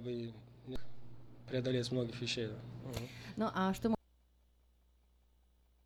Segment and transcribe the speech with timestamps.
[0.00, 0.34] бы
[1.46, 2.50] преодолеть многих вещей.
[3.36, 3.94] Ну, а что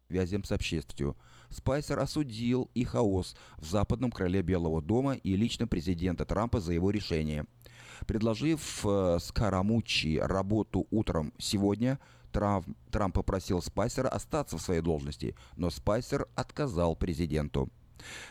[0.08, 1.14] связям с общественностью.
[1.50, 6.90] Спайсер осудил и хаос в западном крыле Белого дома и лично президента Трампа за его
[6.90, 7.44] решение.
[8.06, 11.98] Предложив э, Скарамучи работу утром сегодня,
[12.32, 17.68] Трамп, Трамп попросил Спайсера остаться в своей должности, но Спайсер отказал президенту.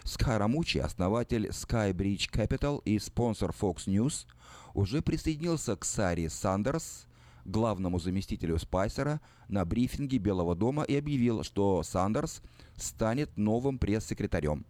[0.03, 4.25] Скарамучи, основатель Skybridge Capital и спонсор Fox News,
[4.73, 7.07] уже присоединился к Саре Сандерс,
[7.45, 12.41] главному заместителю Спайсера, на брифинге Белого дома и объявил, что Сандерс
[12.75, 14.65] станет новым пресс-секретарем.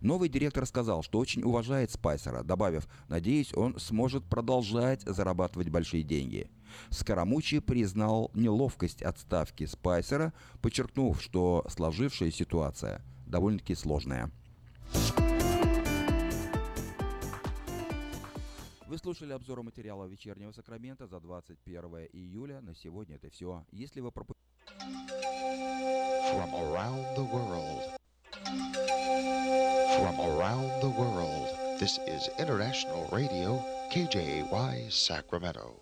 [0.00, 6.50] Новый директор сказал, что очень уважает Спайсера, добавив, надеюсь, он сможет продолжать зарабатывать большие деньги.
[6.90, 14.30] Скоромучи признал неловкость отставки Спайсера, подчеркнув, что сложившаяся ситуация довольно-таки сложная.
[18.86, 22.60] Вы слушали обзор материала «Вечернего Сакрамента» за 21 июля.
[22.60, 23.64] На сегодня это все.
[23.70, 24.46] Если вы пропустили...
[33.92, 35.81] KJY Sacramento.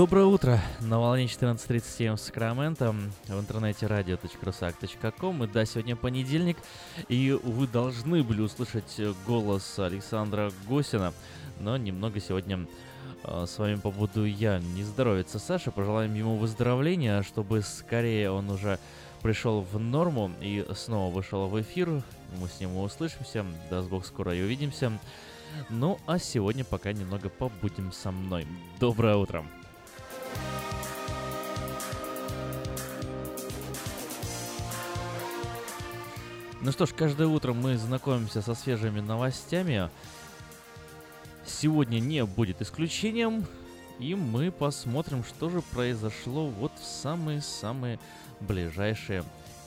[0.00, 0.58] Доброе утро!
[0.80, 2.94] На волне 14.37 в Сакраменто,
[3.28, 5.44] в интернете radio.rusak.com.
[5.44, 6.56] И да, сегодня понедельник,
[7.08, 11.12] и вы должны были услышать голос Александра Госина,
[11.58, 12.66] но немного сегодня
[13.24, 14.58] э, с вами побуду я.
[14.58, 18.78] Не здоровится Саша, пожелаем ему выздоровления, чтобы скорее он уже
[19.20, 21.90] пришел в норму и снова вышел в эфир.
[22.40, 23.44] Мы с ним услышимся.
[23.68, 24.98] Даст Бог, скоро и увидимся.
[25.68, 28.46] Ну, а сегодня пока немного побудем со мной.
[28.78, 29.44] Доброе утро!
[36.62, 39.88] Ну что ж, каждое утро мы знакомимся со свежими новостями.
[41.46, 43.46] Сегодня не будет исключением,
[43.98, 47.98] и мы посмотрим, что же произошло вот в самые-самые
[48.40, 49.24] ближайшие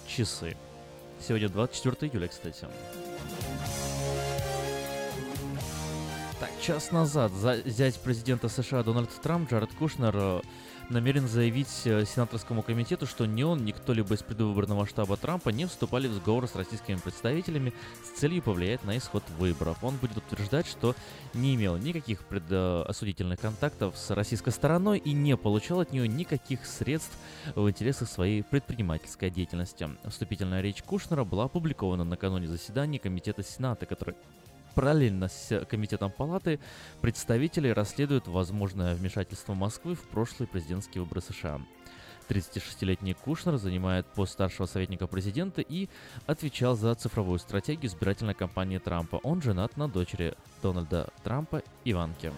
[0.08, 0.56] часы.
[1.20, 2.68] Сегодня 24 июля, кстати.
[6.40, 7.32] Так, час назад
[7.66, 10.42] зять президента США Дональд Трамп, Джаред Кушнер, э,
[10.90, 15.66] намерен заявить э, сенаторскому комитету, что ни он, ни кто-либо из предвыборного штаба Трампа не
[15.66, 19.84] вступали в сговор с российскими представителями с целью повлиять на исход выборов.
[19.84, 20.96] Он будет утверждать, что
[21.34, 27.18] не имел никаких предосудительных контактов с российской стороной и не получал от нее никаких средств
[27.56, 29.90] в интересах своей предпринимательской деятельности.
[30.08, 34.16] Вступительная речь Кушнера была опубликована накануне заседания Комитета Сената, который
[34.76, 36.60] Параллельно с Комитетом Палаты
[37.02, 41.62] представители расследуют возможное вмешательство Москвы в прошлые президентские выборы США.
[42.30, 45.90] 36-летний Кушнер занимает пост старшего советника президента и
[46.26, 49.18] отвечал за цифровую стратегию избирательной кампании Трампа.
[49.24, 52.32] Он женат на дочери Дональда Трампа Иванке.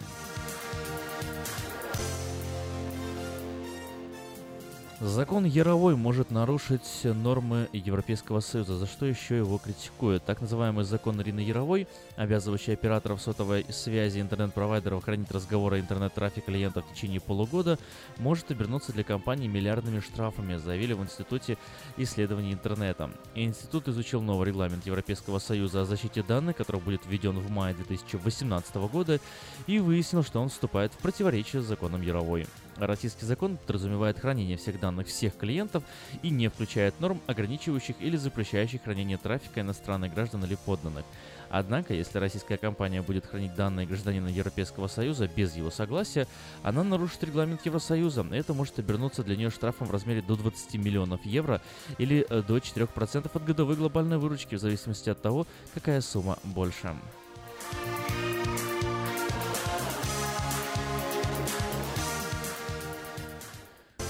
[5.02, 10.24] Закон Яровой может нарушить нормы Европейского Союза, за что еще его критикуют.
[10.24, 16.94] Так называемый закон Ирины Яровой, обязывающий операторов сотовой связи интернет-провайдеров хранить разговоры интернет-трафик клиентов в
[16.94, 17.78] течение полугода,
[18.20, 21.58] может обернуться для компаний миллиардными штрафами, заявили в Институте
[21.98, 23.12] исследований интернета.
[23.36, 28.76] Институт изучил новый регламент Европейского Союза о защите данных, который будет введен в мае 2018
[28.76, 29.20] года,
[29.68, 32.48] и выяснил, что он вступает в противоречие с законом Яровой.
[32.77, 35.83] Российский закон подразумевает хранение всех данных всех клиентов
[36.22, 41.06] и не включает норм, ограничивающих или запрещающих хранение трафика иностранных граждан или подданных.
[41.50, 46.27] Однако, если российская компания будет хранить данные гражданина Европейского Союза без его согласия,
[46.63, 48.25] она нарушит регламент Евросоюза.
[48.31, 51.62] Это может обернуться для нее штрафом в размере до 20 миллионов евро
[51.98, 56.95] или э, до 4% от годовой глобальной выручки в зависимости от того, какая сумма больше.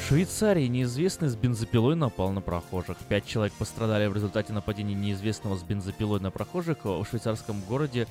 [0.08, 2.96] Швейцарии неизвестный с бензопилой напал на прохожих.
[3.10, 8.08] Пять человек пострадали в результате нападения неизвестного с бензопилой на прохожих в швейцарском городе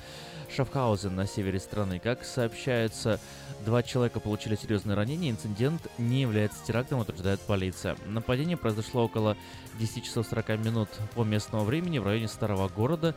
[0.53, 1.99] Шафхаузен на севере страны.
[1.99, 3.17] Как сообщается,
[3.65, 5.31] два человека получили серьезные ранения.
[5.31, 7.95] Инцидент не является терактом, утверждает полиция.
[8.05, 9.37] Нападение произошло около
[9.79, 13.15] 10 часов 40 минут по местному времени в районе старого города.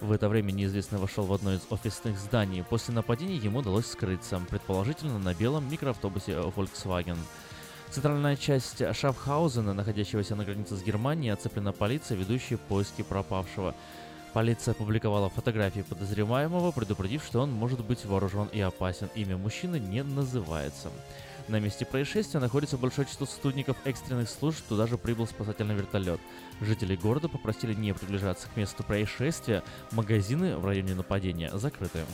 [0.00, 2.62] В это время неизвестный вошел в одно из офисных зданий.
[2.62, 7.18] После нападения ему удалось скрыться, предположительно на белом микроавтобусе Volkswagen.
[7.90, 13.74] Центральная часть Шафхаузена, находящегося на границе с Германией, оцеплена полицией, ведущей поиски пропавшего.
[14.32, 19.08] Полиция опубликовала фотографии подозреваемого, предупредив, что он может быть вооружен и опасен.
[19.16, 20.90] Имя мужчины не называется.
[21.48, 26.20] На месте происшествия находится большое число сотрудников экстренных служб, туда же прибыл спасательный вертолет.
[26.60, 32.04] Жители города попросили не приближаться к месту происшествия, магазины в районе нападения закрыты.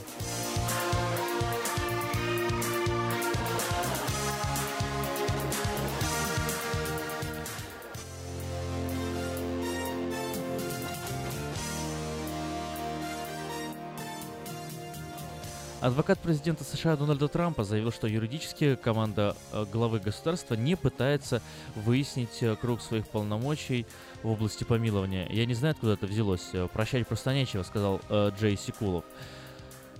[15.87, 21.41] Адвокат президента США Дональда Трампа заявил, что юридически команда э, главы государства не пытается
[21.75, 23.85] выяснить э, круг своих полномочий
[24.21, 25.29] в области помилования.
[25.29, 26.49] Я не знаю, откуда это взялось.
[26.51, 29.05] Э, Прощать просто нечего, сказал Джей Сикулов.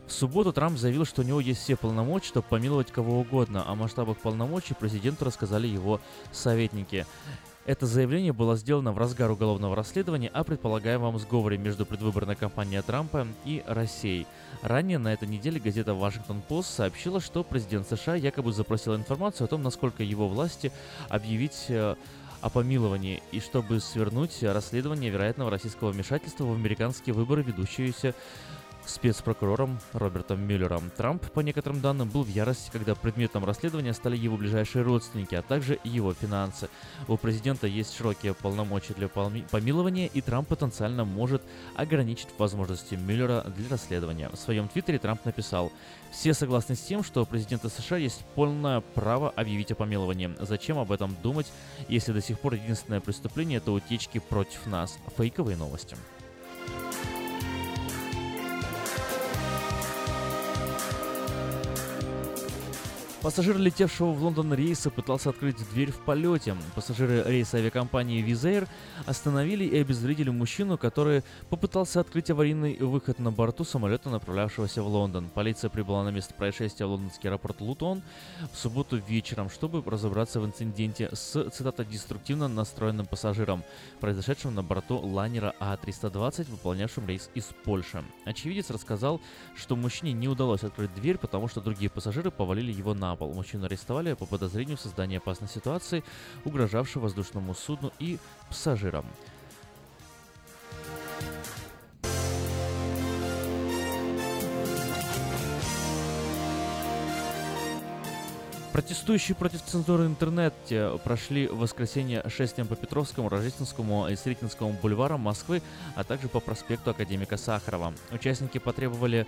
[0.07, 3.63] В субботу Трамп заявил, что у него есть все полномочия, чтобы помиловать кого угодно.
[3.65, 6.01] О масштабах полномочий президенту рассказали его
[6.33, 7.05] советники.
[7.67, 13.27] Это заявление было сделано в разгар уголовного расследования о предполагаемом сговоре между предвыборной кампанией Трампа
[13.43, 14.25] и Россией.
[14.67, 19.47] Ранее на этой неделе газета Washington Post сообщила, что президент США якобы запросил информацию о
[19.47, 20.73] том, насколько его власти
[21.07, 21.95] объявить э,
[22.41, 28.13] о помиловании и чтобы свернуть расследование вероятного российского вмешательства в американские выборы, ведущиеся
[28.89, 30.91] спецпрокурором Робертом Мюллером.
[30.95, 35.41] Трамп, по некоторым данным, был в ярости, когда предметом расследования стали его ближайшие родственники, а
[35.41, 36.69] также его финансы.
[37.07, 41.41] У президента есть широкие полномочия для помилования, и Трамп потенциально может
[41.75, 44.29] ограничить возможности Мюллера для расследования.
[44.29, 45.71] В своем твиттере Трамп написал
[46.11, 50.35] «Все согласны с тем, что у президента США есть полное право объявить о помиловании.
[50.39, 51.51] Зачем об этом думать,
[51.87, 55.95] если до сих пор единственное преступление— это утечки против нас?» Фейковые новости.
[63.23, 66.55] Пассажир летевшего в Лондон рейса пытался открыть дверь в полете.
[66.75, 68.67] Пассажиры рейса авиакомпании Визейр
[69.07, 75.29] остановили и обезвредили мужчину, который попытался открыть аварийный выход на борту самолета, направлявшегося в Лондон.
[75.33, 78.03] Полиция прибыла на место происшествия в лондонский аэропорт Лутон
[78.53, 83.63] в субботу вечером, чтобы разобраться в инциденте с, цитата, деструктивно настроенным пассажиром,
[83.99, 88.03] произошедшим на борту лайнера А-320, выполнявшим рейс из Польши.
[88.25, 89.19] Очевидец рассказал,
[89.55, 93.33] что мужчине не удалось открыть дверь, потому что другие пассажиры повалили его на пол.
[93.33, 96.03] Мужчину арестовали по подозрению в создании опасной ситуации,
[96.45, 98.17] угрожавшей воздушному судну и
[98.49, 99.05] пассажирам.
[108.77, 115.63] Протестующие против цензуры интернете прошли в воскресенье шествием по Петровскому, Рождественскому и Сретенскому бульварам Москвы,
[115.95, 117.91] а также по проспекту Академика Сахарова.
[118.11, 119.25] Участники потребовали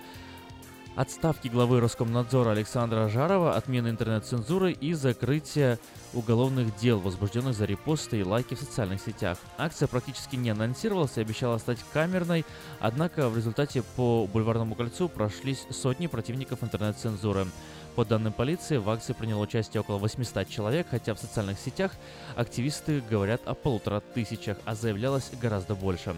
[1.00, 5.79] отставки главы Роскомнадзора Александра Жарова, отмены интернет-цензуры и закрытия
[6.13, 9.38] уголовных дел, возбужденных за репосты и лайки в социальных сетях.
[9.58, 12.46] Акция практически не анонсировалась и обещала стать камерной,
[12.82, 17.48] однако в результате по Бульварному кольцу прошлись сотни противников интернет-цензуры.
[17.96, 21.94] По данным полиции, в акции приняло участие около 800 человек, хотя в социальных сетях
[22.36, 26.13] активисты говорят о полутора тысячах, а заявлялось гораздо больше.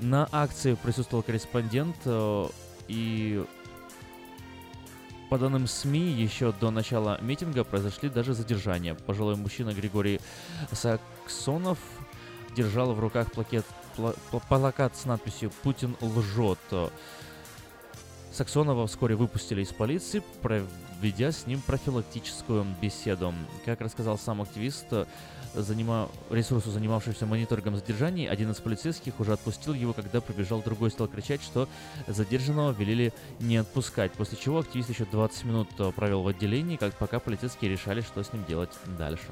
[0.00, 2.46] На акции присутствовал корреспондент э,
[2.88, 3.44] и
[5.34, 8.94] по данным СМИ, еще до начала митинга произошли даже задержания.
[8.94, 10.20] Пожилой мужчина Григорий
[10.70, 11.80] Саксонов
[12.54, 14.14] держал в руках плакет, пла,
[14.48, 16.60] плакат с надписью «Путин лжет».
[18.34, 23.32] Саксонова вскоре выпустили из полиции, проведя с ним профилактическую беседу.
[23.64, 24.86] Как рассказал сам активист,
[25.54, 26.08] занима...
[26.30, 31.42] ресурсу, занимавшийся мониторингом задержаний, один из полицейских уже отпустил его, когда прибежал другой, стал кричать,
[31.42, 31.68] что
[32.08, 36.94] задержанного велели не отпускать, после чего активист еще 20 минут э, провел в отделении, как
[36.94, 39.28] пока полицейские решали, что с ним делать дальше.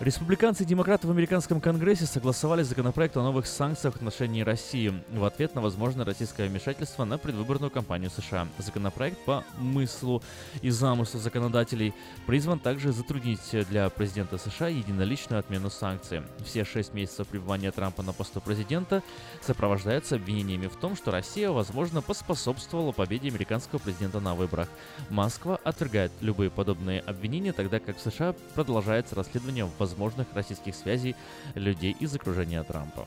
[0.00, 5.22] Республиканцы и демократы в американском конгрессе согласовали законопроект о новых санкциях в отношении России в
[5.24, 8.48] ответ на возможное российское вмешательство на предвыборную кампанию США.
[8.56, 10.22] Законопроект по мыслу
[10.62, 11.92] и замыслу законодателей
[12.26, 16.22] призван также затруднить для президента США единоличную отмену санкций.
[16.46, 19.02] Все шесть месяцев пребывания Трампа на посту президента
[19.42, 24.68] сопровождаются обвинениями в том, что Россия, возможно, поспособствовала победе американского президента на выборах.
[25.10, 31.16] Москва отвергает любые подобные обвинения, тогда как в США продолжается расследование в возможных российских связей
[31.54, 33.06] людей из окружения Трампа.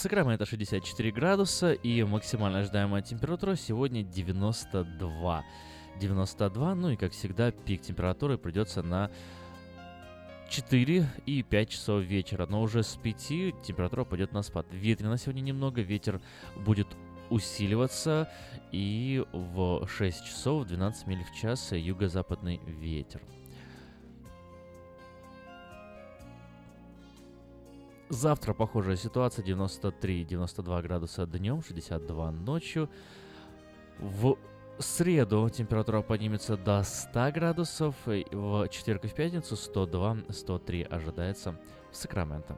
[0.00, 5.44] Сакраменто 64 градуса и максимально ожидаемая температура сегодня 92.
[6.00, 9.10] 92, ну и как всегда пик температуры придется на
[10.48, 13.18] 4 и 5 часов вечера, но уже с 5
[13.62, 14.66] температура пойдет на спад.
[14.70, 16.22] Ветрено сегодня немного, ветер
[16.56, 16.88] будет
[17.28, 18.26] усиливаться
[18.72, 23.20] и в 6 часов 12 миль в час юго-западный ветер.
[28.10, 32.90] Завтра похожая ситуация, 93-92 градуса днем, 62 ночью.
[34.00, 34.36] В
[34.80, 41.54] среду температура поднимется до 100 градусов, в четверг и в пятницу 102-103 ожидается
[41.92, 42.56] в Сакраменто.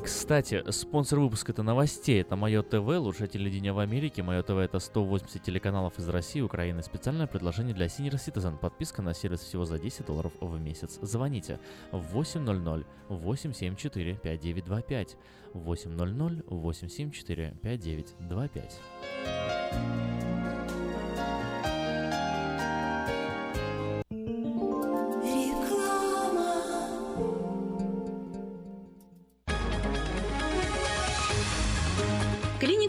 [0.00, 2.22] И, кстати, спонсор выпуска это новостей.
[2.22, 4.22] Это Мое ТВ, лучшее телевидение в Америке.
[4.22, 6.82] Мое ТВ это 180 телеканалов из России, Украины.
[6.82, 8.56] Специальное предложение для Senior Citizen.
[8.56, 10.98] Подписка на сервис всего за 10 долларов в месяц.
[11.02, 11.60] Звоните
[11.92, 15.16] 800 874 5925.
[15.52, 18.80] 800 874 5925.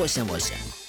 [0.00, 0.79] 我先我先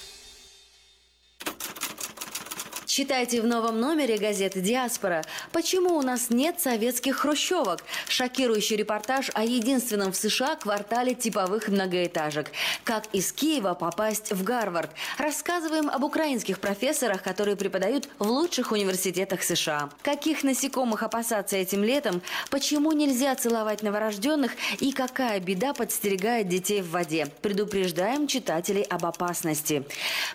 [2.94, 9.44] Читайте в новом номере газеты «Диаспора» «Почему у нас нет советских хрущевок?» Шокирующий репортаж о
[9.44, 12.52] единственном в США квартале типовых многоэтажек.
[12.84, 14.90] Как из Киева попасть в Гарвард.
[15.16, 19.88] Рассказываем об украинских профессорах, которые преподают в лучших университетах США.
[20.02, 22.20] Каких насекомых опасаться этим летом?
[22.50, 24.52] Почему нельзя целовать новорожденных?
[24.80, 27.26] И какая беда подстерегает детей в воде?
[27.40, 29.82] Предупреждаем читателей об опасности.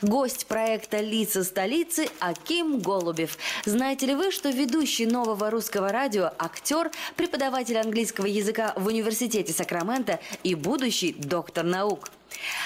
[0.01, 2.09] Гость проекта «Лица столицы»
[2.47, 3.37] Аким Голубев.
[3.65, 10.21] Знаете ли вы, что ведущий нового русского радио, актер, преподаватель английского языка в университете Сакрамента
[10.43, 12.09] и будущий доктор наук?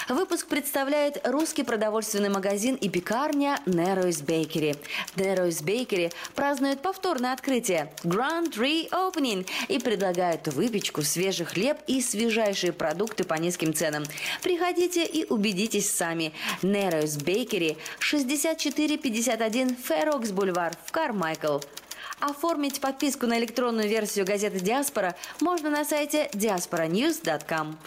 [0.09, 4.77] Выпуск представляет русский продовольственный магазин и пекарня Narrows Bakery.
[5.15, 13.23] Narrows Bakery празднует повторное открытие Grand Reopening и предлагают выпечку, свежий хлеб и свежайшие продукты
[13.23, 14.03] по низким ценам.
[14.41, 16.33] Приходите и убедитесь сами.
[16.61, 21.59] Narrows Bakery 6451 Fairox Бульвар в Кармайкл.
[22.19, 27.77] Оформить подписку на электронную версию газеты «Диаспора» можно на сайте diasporanews.com.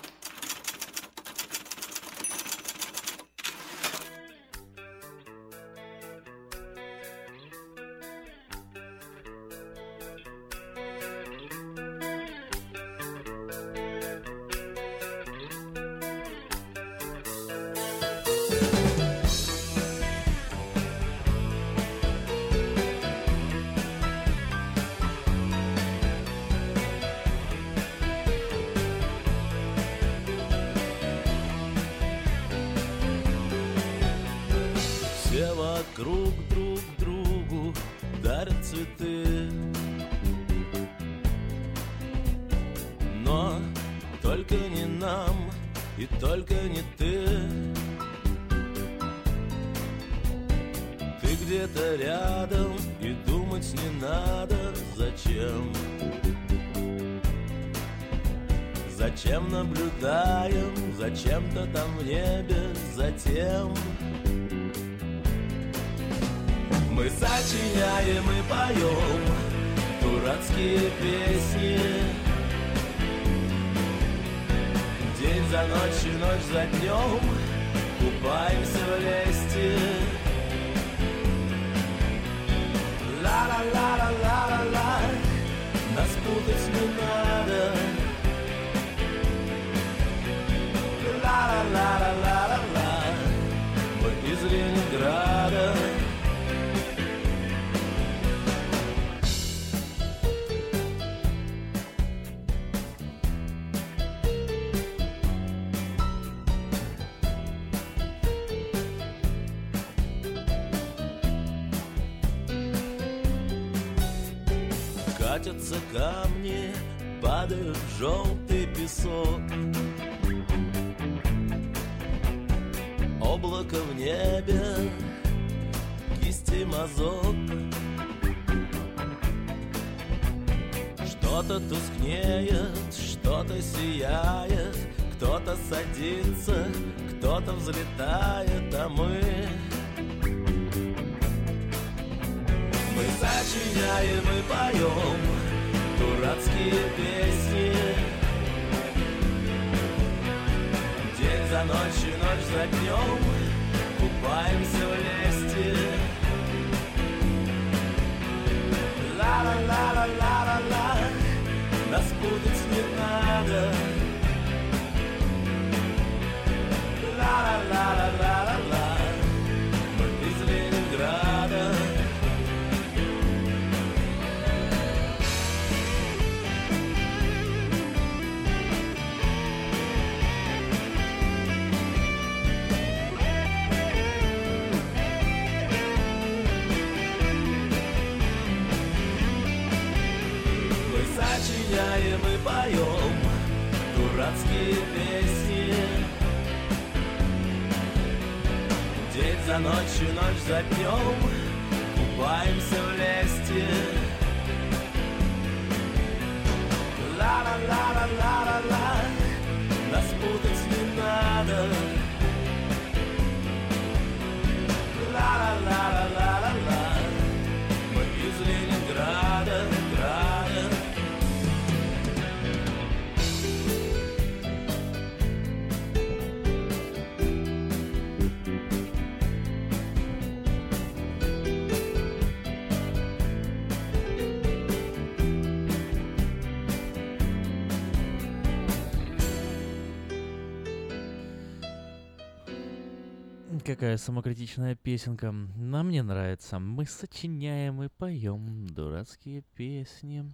[243.74, 245.32] Какая самокритичная песенка.
[245.32, 246.60] Нам мне нравится.
[246.60, 250.32] Мы сочиняем и поем дурацкие песни.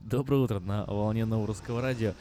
[0.00, 2.12] Доброе утро на волне Новорусского радио.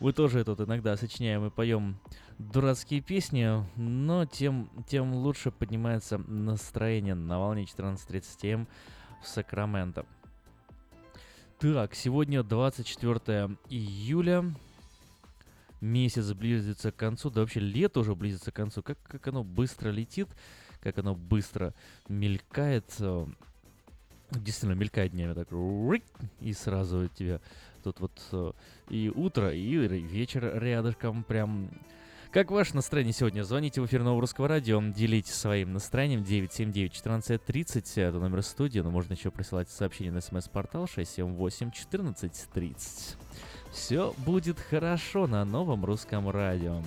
[0.00, 2.00] Мы тоже тут иногда сочиняем и поем
[2.36, 8.68] дурацкие песни, но тем, тем лучше поднимается настроение на волне 14.30 М
[9.22, 10.04] в Сакраменто.
[11.60, 14.52] Так, сегодня 24 июля.
[15.80, 18.82] Месяц близится к концу, да вообще лето уже близится к концу.
[18.82, 20.28] Как, как оно быстро летит,
[20.80, 21.74] как оно быстро
[22.08, 22.94] мелькает.
[22.98, 23.26] э,
[24.30, 25.48] Действительно, мелькает днями так.
[26.40, 27.40] И сразу тебя
[27.82, 28.52] тут вот э,
[28.90, 31.70] и утро, и вечер рядышком прям...
[32.30, 33.42] Как ваше настроение сегодня?
[33.42, 39.14] Звоните в эфир Нового Русского Радио, делитесь своим настроением 979-1430, это номер студии, но можно
[39.14, 43.16] еще присылать сообщение на смс-портал 678-1430.
[43.72, 46.82] Все будет хорошо на новом русском радио.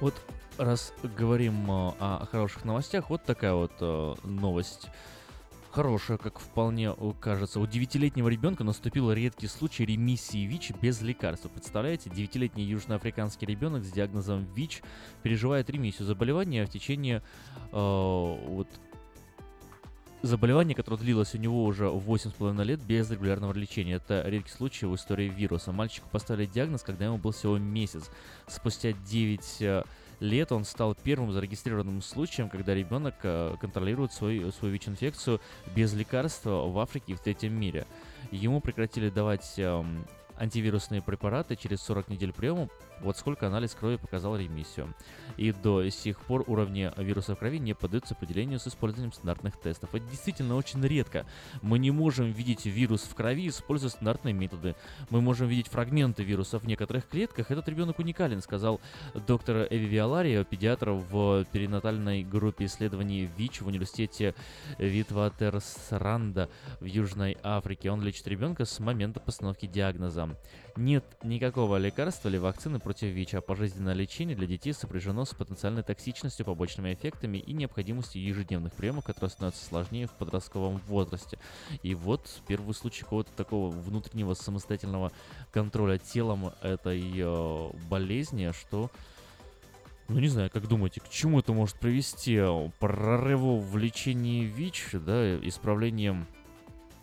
[0.00, 0.14] Вот
[0.56, 4.88] раз говорим э, о хороших новостях, вот такая вот э, новость.
[5.70, 7.60] Хорошая, как вполне э, кажется.
[7.60, 11.48] У девятилетнего ребенка наступил редкий случай ремиссии ВИЧ без лекарства.
[11.48, 14.82] Представляете, девятилетний южноафриканский ребенок с диагнозом ВИЧ
[15.22, 17.22] переживает ремиссию заболевания в течение
[17.72, 18.68] э, вот
[20.22, 23.94] заболевание, которое длилось у него уже 8,5 лет без регулярного лечения.
[23.94, 25.72] Это редкий случай в истории вируса.
[25.72, 28.10] Мальчику поставили диагноз, когда ему был всего месяц.
[28.46, 29.82] Спустя 9 э,
[30.20, 35.40] лет он стал первым зарегистрированным случаем, когда ребенок э, контролирует свою, свою ВИЧ-инфекцию
[35.74, 37.86] без лекарства в Африке и в третьем мире.
[38.30, 40.04] Ему прекратили давать эм,
[40.40, 42.68] антивирусные препараты через 40 недель приема,
[43.00, 44.94] вот сколько анализ крови показал ремиссию.
[45.36, 49.94] И до сих пор уровни вируса в крови не поддаются определению с использованием стандартных тестов.
[49.94, 51.26] Это действительно очень редко.
[51.62, 54.74] Мы не можем видеть вирус в крови, используя стандартные методы.
[55.10, 57.50] Мы можем видеть фрагменты вируса в некоторых клетках.
[57.50, 58.80] Этот ребенок уникален, сказал
[59.26, 64.34] доктор Эви Виолари, педиатр в перинатальной группе исследований ВИЧ в университете
[64.78, 66.48] Витватерсранда
[66.80, 67.90] в Южной Африке.
[67.90, 70.29] Он лечит ребенка с момента постановки диагноза.
[70.76, 75.82] Нет никакого лекарства или вакцины против ВИЧ, а пожизненное лечение для детей сопряжено с потенциальной
[75.82, 81.38] токсичностью, побочными эффектами и необходимостью ежедневных приемов, которые становятся сложнее в подростковом возрасте.
[81.82, 85.12] И вот первый случай какого-то такого внутреннего самостоятельного
[85.52, 88.90] контроля телом этой э, болезни, что
[90.10, 92.42] ну, не знаю, как думаете, к чему это может привести?
[92.80, 96.26] Прорыву в лечении ВИЧ, да, исправлением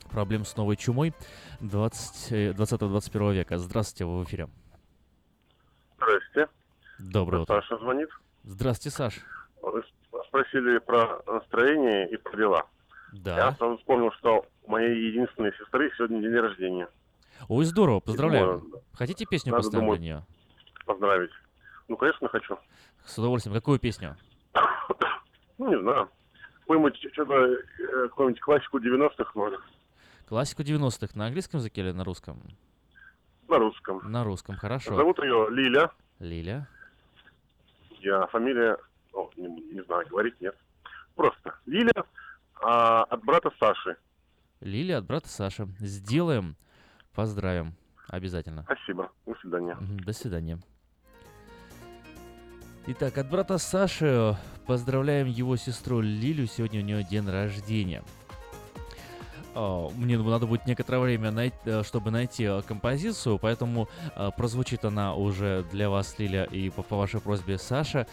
[0.08, 1.14] проблем с новой чумой
[1.62, 3.58] 20-21 века.
[3.58, 4.48] Здравствуйте, вы в эфире.
[5.98, 6.48] Здрасте.
[7.00, 7.62] Доброе утро.
[7.62, 8.10] Саша звонит.
[8.44, 9.20] Здравствуйте, Саш.
[9.62, 9.84] Вы
[10.28, 12.66] спросили про настроение и про дела.
[13.14, 13.36] Да.
[13.38, 16.88] Я сразу вспомнил, что у моей единственной сестры сегодня день рождения.
[17.48, 18.60] Ой, здорово, поздравляю.
[18.60, 20.26] Думаю, Хотите песню надо, поставим думаю, для нее?
[20.86, 21.32] Поздравить.
[21.88, 22.58] Ну, конечно, хочу.
[23.06, 23.56] С удовольствием.
[23.56, 24.16] Какую песню?
[25.60, 26.08] Ну, не знаю.
[26.60, 29.60] Какую-нибудь, что-то, э, какую-нибудь классику 90-х, может.
[30.28, 32.42] Классику 90-х на английском языке или на русском?
[33.48, 34.02] На русском.
[34.12, 34.94] На русском, хорошо.
[34.94, 35.90] Зовут ее Лиля.
[36.20, 36.68] Лиля.
[38.02, 38.78] Я фамилия,
[39.14, 40.56] о, не, не знаю, говорить нет.
[41.16, 41.94] Просто Лиля
[42.62, 43.96] а, от брата Саши.
[44.60, 45.68] Лиля от брата Саши.
[45.80, 46.58] Сделаем.
[47.16, 47.74] Поздравим.
[48.10, 48.64] Обязательно.
[48.64, 49.10] Спасибо.
[49.26, 49.78] До свидания.
[49.80, 50.60] До свидания.
[52.88, 54.36] Итак, от брата Саши
[54.66, 56.48] поздравляем его сестру Лилю.
[56.48, 58.04] Сегодня у нее день рождения.
[59.60, 64.86] А, Мне надо будет некоторое время, най- э, чтобы найти э, композицию, поэтому э, прозвучит
[64.86, 68.08] она уже для вас, Лиля, и по, вашей просьбе Саша,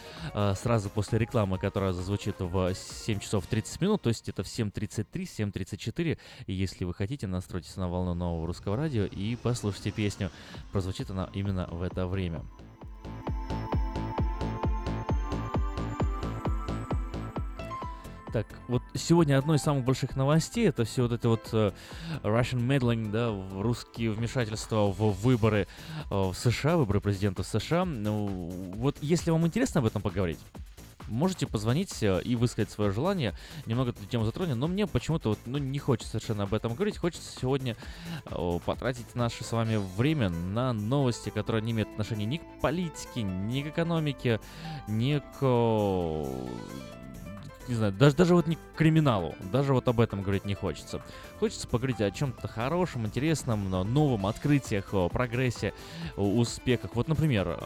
[0.55, 5.05] сразу после рекламы, которая зазвучит в 7 часов 30 минут, то есть это в 7.33,
[5.13, 6.19] 7.34.
[6.47, 10.31] И если вы хотите, настройтесь на волну нового русского радио и послушайте песню.
[10.73, 12.43] Прозвучит она именно в это время.
[18.35, 21.71] Так, вот сегодня одно из самых больших новостей это все вот это вот э,
[22.25, 25.69] Russian meddling, да, русские вмешательства в выборы
[26.11, 27.85] э, в США, выборы президента США.
[27.85, 28.27] Ну,
[28.75, 30.41] вот если вам интересно об этом поговорить,
[31.07, 33.35] можете позвонить э, и высказать свое желание.
[33.67, 36.99] Немного эту тему затронем, но мне почему-то вот, ну, не хочется совершенно об этом говорить.
[36.99, 37.77] Хочется сегодня
[38.27, 43.23] э, потратить наше с вами время на новости, которые не имеют отношения ни к политике,
[43.23, 44.41] ни к экономике,
[44.89, 46.27] ни к
[47.69, 51.01] не знаю, даже, даже вот не криминалу, даже вот об этом говорить не хочется.
[51.41, 55.73] Хочется поговорить о чем-то хорошем, интересном, но новом, открытиях, прогрессе,
[56.17, 56.95] успехах.
[56.95, 57.59] Вот, например,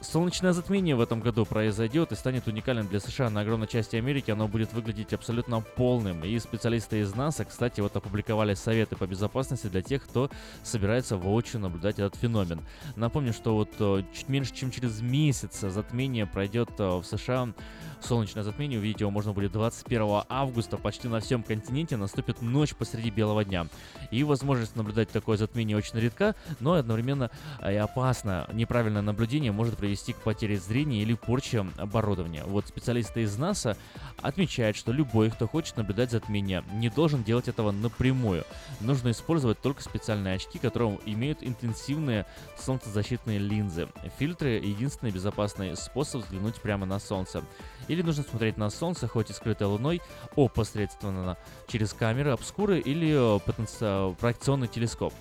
[0.00, 4.30] Солнечное затмение в этом году произойдет и станет уникальным для США на огромной части Америки.
[4.30, 6.24] Оно будет выглядеть абсолютно полным.
[6.24, 10.30] И специалисты из НАСА, кстати, вот опубликовали советы по безопасности для тех, кто
[10.62, 12.62] собирается воочию наблюдать этот феномен.
[12.96, 17.52] Напомню, что вот э, чуть меньше, чем через месяц затмение пройдет э, в США.
[18.00, 20.78] Солнечное затмение, увидеть его можно будет 21 августа.
[20.78, 23.66] Почти на всем континенте наступит ночь посреди белого дня.
[24.10, 28.48] И возможность наблюдать такое затмение очень редка, но одновременно э, и опасно.
[28.54, 32.44] Неправильное наблюдение может привести к потере зрения или порче оборудования.
[32.44, 33.76] Вот специалисты из НАСА
[34.22, 38.44] отмечают, что любой, кто хочет наблюдать затмение, не должен делать этого напрямую.
[38.80, 42.26] Нужно использовать только специальные очки, которые имеют интенсивные
[42.58, 43.88] солнцезащитные линзы.
[44.18, 47.42] Фильтры— единственный безопасный способ взглянуть прямо на солнце.
[47.88, 50.00] Или нужно смотреть на солнце, хоть и скрытое луной,
[50.36, 55.12] опосредственно через камеры, обскуры или э, потенци- проекционный телескоп.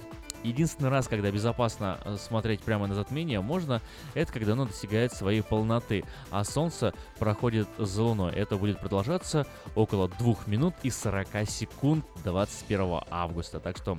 [0.44, 3.82] Единственный раз, когда безопасно э, смотреть прямо на затмение можно,
[4.14, 8.34] это когда оно достигает своей полноты, а Солнце проходит за Луной.
[8.34, 13.60] Это будет продолжаться около 2 минут и 40 секунд 21 августа.
[13.60, 13.98] Так что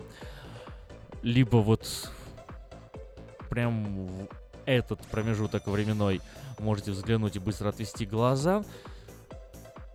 [1.22, 2.10] либо вот
[3.50, 4.28] прям в
[4.64, 6.20] этот промежуток временной
[6.58, 8.64] можете взглянуть и быстро отвести глаза,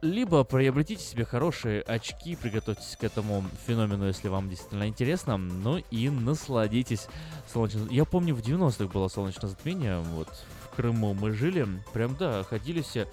[0.02, 6.10] либо приобретите себе хорошие очки, приготовьтесь к этому феномену, если вам действительно интересно, ну и
[6.10, 7.08] насладитесь
[7.52, 7.90] солнечным...
[7.90, 10.30] Я помню, в 90-х было солнечное затмение, вот
[10.64, 13.08] в Крыму мы жили, прям, да, ходили все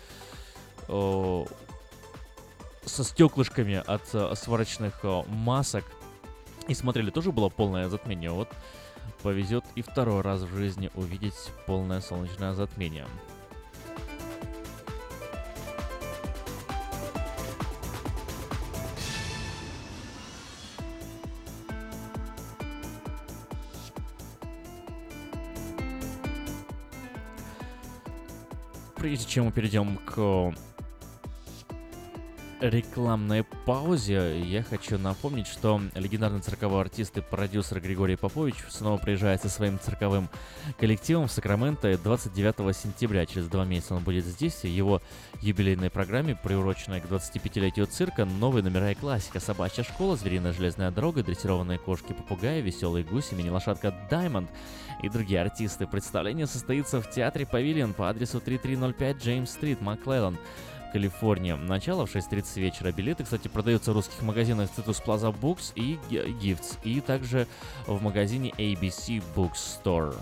[0.89, 1.47] о,
[2.85, 5.85] со стеклышками от э, сварочных э, масок
[6.69, 8.49] и смотрели, тоже было полное затмение, вот
[9.23, 11.35] повезет и второй раз в жизни увидеть
[11.67, 13.07] полное солнечное затмение.
[29.03, 30.55] Прежде чем мы перейдем к
[32.63, 39.43] рекламной паузе я хочу напомнить, что легендарный цирковой артист и продюсер Григорий Попович снова приезжает
[39.43, 40.29] со своим цирковым
[40.79, 43.27] коллективом в Сакраменто 29 сентября.
[43.27, 44.63] Через два месяца он будет здесь.
[44.63, 45.03] В его
[45.41, 49.41] юбилейной программе, приуроченной к 25-летию цирка, новые номера и классика.
[49.41, 54.49] Собачья школа, звериная железная дорога, дрессированные кошки-попугаи, веселые гуси, мини-лошадка Даймонд
[55.03, 55.89] и другие артисты.
[55.89, 60.39] Представление состоится в театре Павильон по адресу 3305 Джеймс-стрит, Маклеллан.
[60.93, 61.57] Калифорния.
[61.57, 62.93] Начало в 6.30 вечера.
[62.93, 67.47] Билеты, кстати, продаются в русских магазинах Citrus Plaza Books и Gifts, и также
[67.87, 70.15] в магазине ABC Bookstore.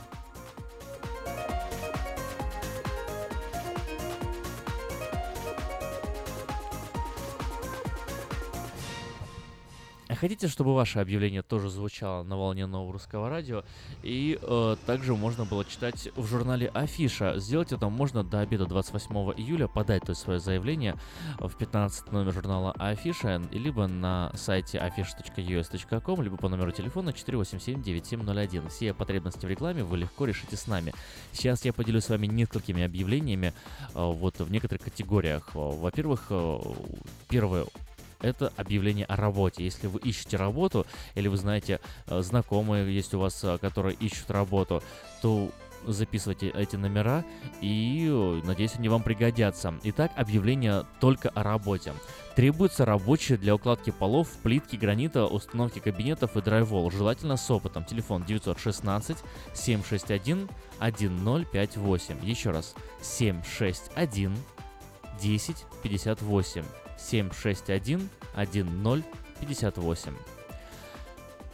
[10.20, 13.64] Хотите, чтобы ваше объявление тоже звучало на волне нового русского радио,
[14.02, 17.38] и э, также можно было читать в журнале Афиша.
[17.38, 20.96] Сделать это можно до обеда 28 июля, подать то есть свое заявление
[21.38, 28.68] в 15 номер журнала Афиша, либо на сайте afisha.us.com, либо по номеру телефона 487-9701.
[28.68, 30.92] Все потребности в рекламе вы легко решите с нами.
[31.33, 33.54] Сейчас я поделюсь с вами несколькими объявлениями
[33.94, 35.54] э, вот в некоторых категориях.
[35.54, 36.59] Во-первых, э,
[37.28, 37.64] первое
[38.20, 39.64] это объявление о работе.
[39.64, 44.30] Если вы ищете работу, или вы знаете, э, знакомые есть у вас, э, которые ищут
[44.30, 44.83] работу,
[45.22, 45.50] то
[45.87, 47.24] записывайте эти номера
[47.61, 49.74] и, э, надеюсь, они вам пригодятся.
[49.85, 51.94] Итак, объявление только о работе.
[52.37, 57.85] Требуется рабочие для укладки полов, плитки гранита, установки кабинетов и драйвол, желательно с опытом.
[57.85, 59.18] Телефон 916
[59.54, 62.24] 761 1058.
[62.24, 64.37] Еще раз, 761
[65.18, 66.64] 1058.
[67.01, 70.15] 761 1058.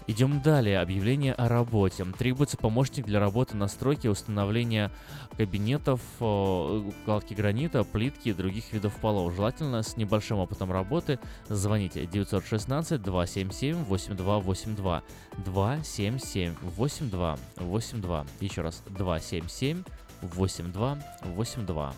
[0.09, 0.79] Идем далее.
[0.79, 2.05] Объявление о работе.
[2.17, 4.93] Требуется помощник для работы на стройке установления
[5.37, 9.35] кабинетов, укладки гранита, плитки и других видов полов.
[9.35, 11.19] Желательно с небольшим опытом работы.
[11.49, 15.03] Звоните 916 277 8282
[15.39, 18.27] 277 8282.
[18.41, 19.83] Еще раз 277
[20.23, 21.95] 8282.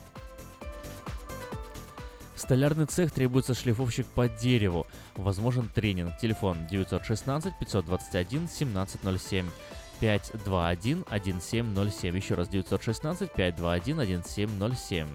[2.38, 4.86] Столярный цех требуется шлифовщик по дереву.
[5.16, 6.16] Возможен тренинг.
[6.18, 9.50] Телефон 916 521 1707.
[9.98, 12.16] 521 1707.
[12.16, 15.08] Еще раз 916 521 1707.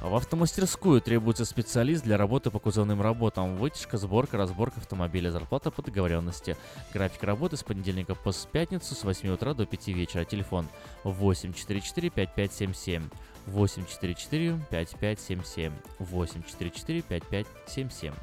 [0.00, 3.56] В автомастерскую требуется специалист для работы по кузовным работам.
[3.56, 6.56] Вытяжка, сборка, разборка автомобиля, зарплата по договоренности.
[6.94, 10.24] График работы с понедельника по пятницу с 8 утра до 5 вечера.
[10.24, 10.66] Телефон
[11.04, 13.10] 844 5577.
[13.52, 18.14] 844 5577 844 5577.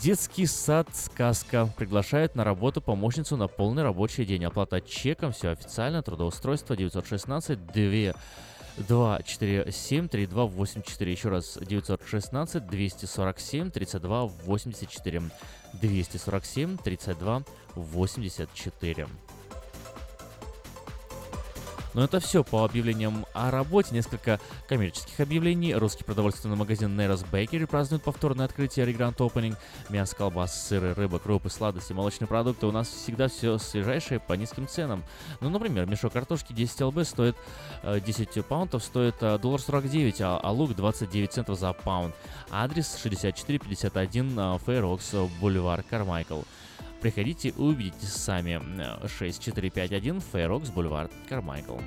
[0.00, 4.44] Детский сад «Сказка» приглашает на работу помощницу на полный рабочий день.
[4.44, 8.14] Оплата чеком, все официально, трудоустройство 916 2
[8.76, 11.12] 247 3284.
[11.12, 15.22] Еще раз 916 247 32 84.
[15.74, 17.42] 247 32
[17.74, 19.06] 84.
[21.94, 23.94] Но это все по объявлениям о работе.
[23.94, 25.74] Несколько коммерческих объявлений.
[25.74, 29.56] Русский продовольственный магазин Neros Bakery празднует повторное открытие Regrand Opening.
[29.88, 32.66] Мясо, колбас, сыры, рыба, крупы, сладости, молочные продукты.
[32.66, 35.02] У нас всегда все свежайшее по низким ценам.
[35.40, 37.36] Ну, например, мешок картошки 10 лб стоит
[37.82, 42.14] 10 э, паунтов, стоит э, доллар 49, а, а лук 29 центов за паунд.
[42.50, 46.40] Адрес 6451 Fair Oaks, бульвар Кармайкл.
[47.00, 48.60] Приходите и увидите сами.
[49.06, 51.78] 6451 Фейрокс, бульвар Кармайкл.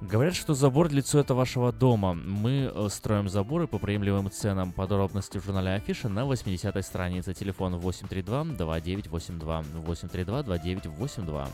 [0.00, 2.12] Говорят, что забор лицо это вашего дома.
[2.12, 4.70] Мы э, строим заборы по приемлемым ценам.
[4.70, 7.32] Подробности в журнале Афиша на 80-й странице.
[7.32, 9.64] Телефон 832-2982.
[9.82, 11.48] 832-2982.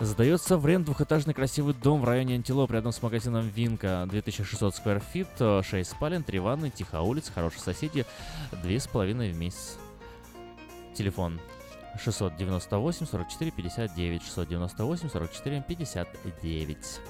[0.00, 4.06] Сдается в rent двухэтажный красивый дом в районе Antelope рядом с магазином WinCo.
[4.08, 8.06] 2600 square feet, 6 спален, 3 ванны, тихая улица, хорошие соседи,
[8.50, 9.76] 2,5 в месяц.
[10.94, 11.38] Телефон
[12.02, 17.00] 698 44 59 698 44 59.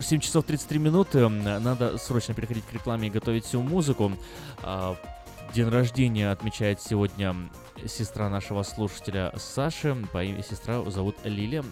[0.00, 1.28] 7 часов 33 минуты.
[1.28, 4.10] Надо срочно переходить к рекламе и готовить всю музыку.
[5.54, 7.34] День рождения отмечает сегодня
[7.86, 9.96] сестра нашего слушателя Саши.
[10.12, 11.64] По имени сестра зовут Лилия.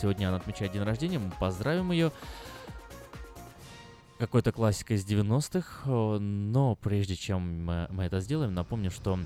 [0.00, 1.18] Сегодня она отмечает день рождения.
[1.18, 2.12] Мы поздравим ее.
[4.18, 9.18] какой-то классикой из 90-х, но прежде чем мы это сделаем, напомню, что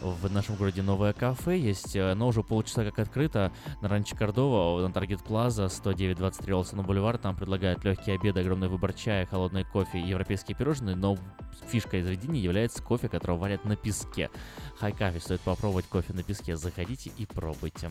[0.00, 4.92] в нашем городе новое кафе есть, оно уже полчаса как открыто на Ранче Кордова, на
[4.92, 7.18] Таргет Плаза, 109-23 Олсона Бульвар.
[7.18, 11.16] Там предлагают легкие обеды, огромный выбор чая, холодный кофе европейские пирожные, но
[11.68, 14.30] фишкой заведения является кофе, которого варят на песке.
[14.78, 16.56] Хай кафе, стоит попробовать кофе на песке.
[16.56, 17.90] Заходите и пробуйте.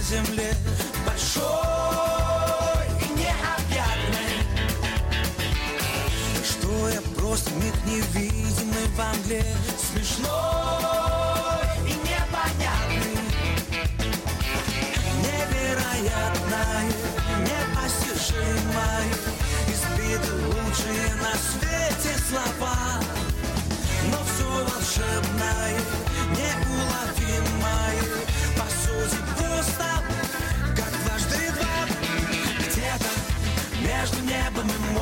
[0.04, 0.54] Земле
[1.06, 1.44] Большой
[3.02, 4.36] и необъятный
[6.44, 9.46] Что я просто миг невидимый во мгле
[9.78, 10.53] Смешной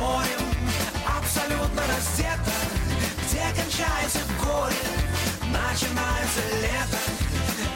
[0.02, 0.42] морем
[1.18, 2.54] Абсолютно раздета
[3.22, 4.82] Где кончается горе?
[5.52, 6.98] Начинается лето.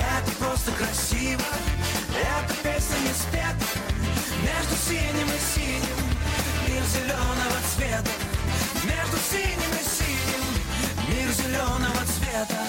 [0.01, 1.43] Это просто красиво.
[2.15, 3.67] Эта песня не спета.
[4.43, 6.01] Между синим и синим
[6.67, 8.13] Мир зеленого цвета.
[8.85, 10.45] Между синим и синим
[11.09, 12.63] Мир зеленого цвета.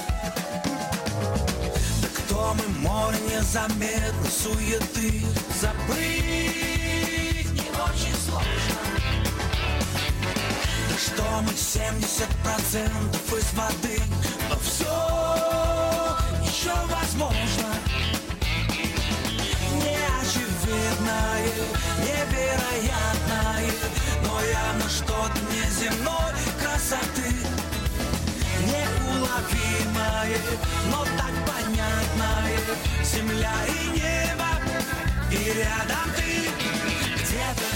[2.01, 5.23] Да кто мы, море незаметно суеты
[5.61, 8.96] Забыть не очень сложно
[10.97, 14.01] что мы, 70% из воды?
[14.49, 14.95] Но все
[16.43, 17.69] еще возможно.
[19.75, 21.49] Неочевидное,
[22.01, 23.71] невероятное
[24.23, 27.31] Но явно что-то неземной красоты.
[28.65, 30.39] Неуловимое,
[30.89, 32.59] но так понятное.
[33.03, 34.49] Земля и небо,
[35.31, 36.49] и рядом ты.
[37.21, 37.69] Где-то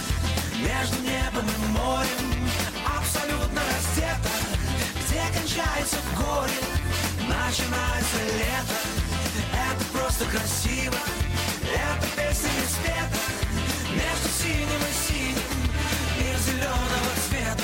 [0.58, 2.31] между небом и морем
[5.34, 6.62] Кончается горе,
[7.28, 8.78] начинается лето.
[9.54, 10.96] Это просто красиво.
[11.74, 13.18] Это песня не спета
[13.92, 15.44] Между синим и синим.
[16.20, 17.64] Мир зеленого цвета.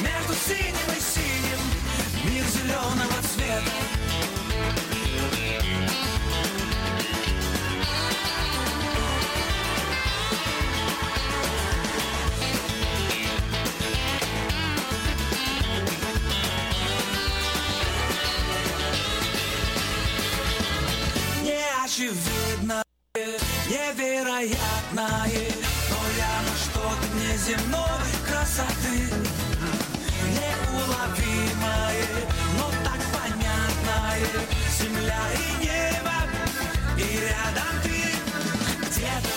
[0.00, 2.32] Между синим и синим.
[2.32, 3.93] Мир зеленого цвета
[21.96, 22.82] Неочевидное,
[23.68, 24.58] невероятное.
[25.90, 28.96] Но явно что-то неземной красоты
[30.34, 32.08] Неуловимое,
[32.58, 34.26] но так понятное.
[34.76, 36.18] Земля и небо,
[36.98, 37.98] и рядом ты.
[38.88, 39.34] Где-то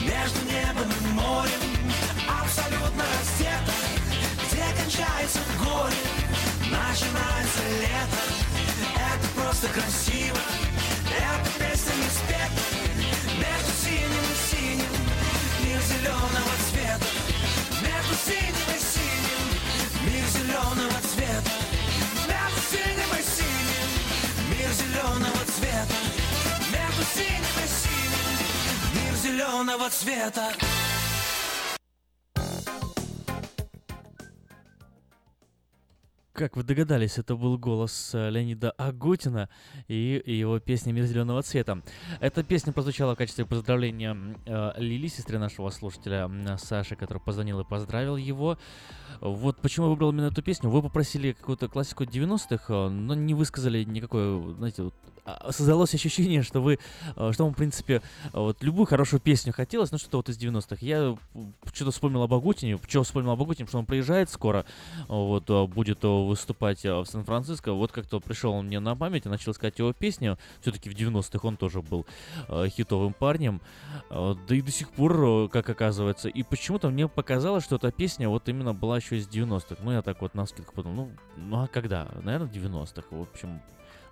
[0.00, 1.62] между небом и морем
[2.42, 3.74] Абсолютно раздета
[4.50, 6.04] Где кончается горе,
[6.72, 8.22] начинается лето.
[8.96, 10.40] Это просто красиво
[29.54, 30.52] зеленого цвета
[36.32, 39.48] Как вы догадались, это был голос э, Леонида Агутина
[39.86, 41.80] и, его песня «Мир зеленого цвета».
[42.18, 46.28] Эта песня прозвучала в качестве поздравления э, Лили, сестре нашего слушателя
[46.58, 48.58] Саши, который позвонил и поздравил его.
[49.20, 50.70] Вот почему я выбрал именно эту песню.
[50.70, 54.90] Вы попросили какую-то классику 90-х, э, но не высказали никакой, знаете,
[55.50, 56.78] создалось ощущение, что вы,
[57.16, 58.00] э, что вам, в принципе, э,
[58.32, 60.76] вот любую хорошую песню хотелось, ну что-то вот из 90-х.
[60.80, 61.16] Я
[61.72, 64.64] что-то вспомнил об Агутине, что вспомнил об Агутине, что он приезжает скоро,
[65.08, 67.72] вот, э, будет э, выступать э, в Сан-Франциско.
[67.72, 70.36] Вот как-то пришел он мне на память и начал искать его песни.
[70.60, 72.06] Все-таки в 90-х он тоже был
[72.48, 73.60] э, хитовым парнем.
[74.10, 76.28] Э, да и до сих пор, э, как оказывается.
[76.28, 79.76] И почему-то мне показалось, что эта песня вот именно была еще из 90-х.
[79.82, 82.08] Ну, я так вот на скидку подумал, ну, ну а когда?
[82.22, 83.04] Наверное, 90-х.
[83.10, 83.60] В общем,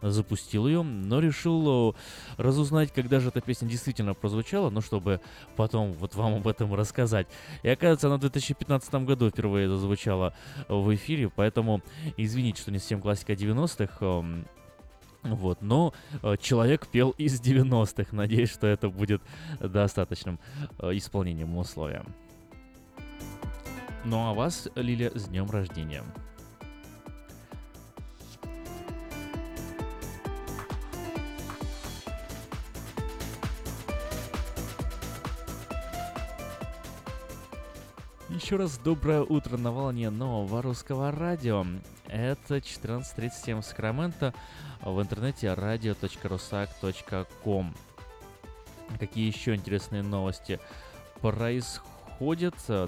[0.03, 1.95] запустил ее, но решил э,
[2.37, 5.21] разузнать, когда же эта песня действительно прозвучала, ну, чтобы
[5.57, 7.27] потом вот вам об этом рассказать.
[7.63, 10.35] И оказывается, она в 2015 году впервые зазвучала
[10.69, 11.83] в эфире, поэтому
[12.17, 14.47] извините, что не совсем классика 90-х, эм,
[15.23, 18.15] вот, но э, человек пел из 90-х.
[18.15, 19.23] Надеюсь, что это будет
[19.61, 20.41] достаточным
[20.79, 22.05] э, исполнением условия.
[24.05, 26.03] Ну а вас, Лилия, с днем рождения.
[38.35, 41.67] Еще раз доброе утро на волне нового русского радио.
[42.09, 44.33] Это 14.37 в Сакраменто
[44.81, 47.75] в интернете radio.rusak.com.
[48.99, 50.59] Какие еще интересные новости
[51.21, 51.92] происходят?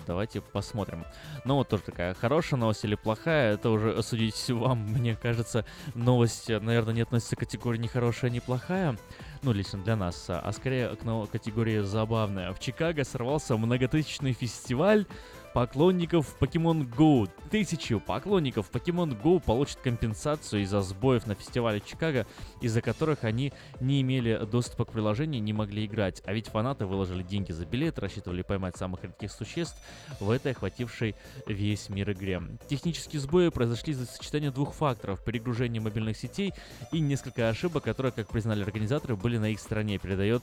[0.06, 1.04] Давайте посмотрим.
[1.44, 4.78] Ну вот тоже такая хорошая новость или плохая, это уже судить вам.
[4.78, 5.64] Мне кажется,
[5.94, 8.96] новость, наверное, не относится к категории ни хорошая, ни плохая
[9.44, 12.52] ну, лично для нас, а скорее к категории забавная.
[12.52, 15.06] В Чикаго сорвался многотысячный фестиваль
[15.54, 17.30] поклонников Pokemon Go.
[17.48, 22.26] Тысячу поклонников Pokemon Go получат компенсацию из-за сбоев на фестивале Чикаго,
[22.60, 26.22] из-за которых они не имели доступа к приложению и не могли играть.
[26.26, 29.76] А ведь фанаты выложили деньги за билет, рассчитывали поймать самых редких существ
[30.18, 31.14] в этой охватившей
[31.46, 32.42] весь мир игре.
[32.68, 36.52] Технические сбои произошли из-за сочетания двух факторов– перегружения мобильных сетей
[36.90, 40.42] и несколько ошибок, которые, как признали организаторы, были на их стороне, передает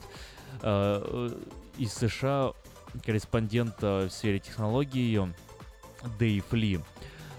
[0.62, 1.30] э,
[1.76, 2.52] из США
[3.04, 5.20] корреспондент э, в сфере технологий
[6.18, 6.80] Дэйв Ли.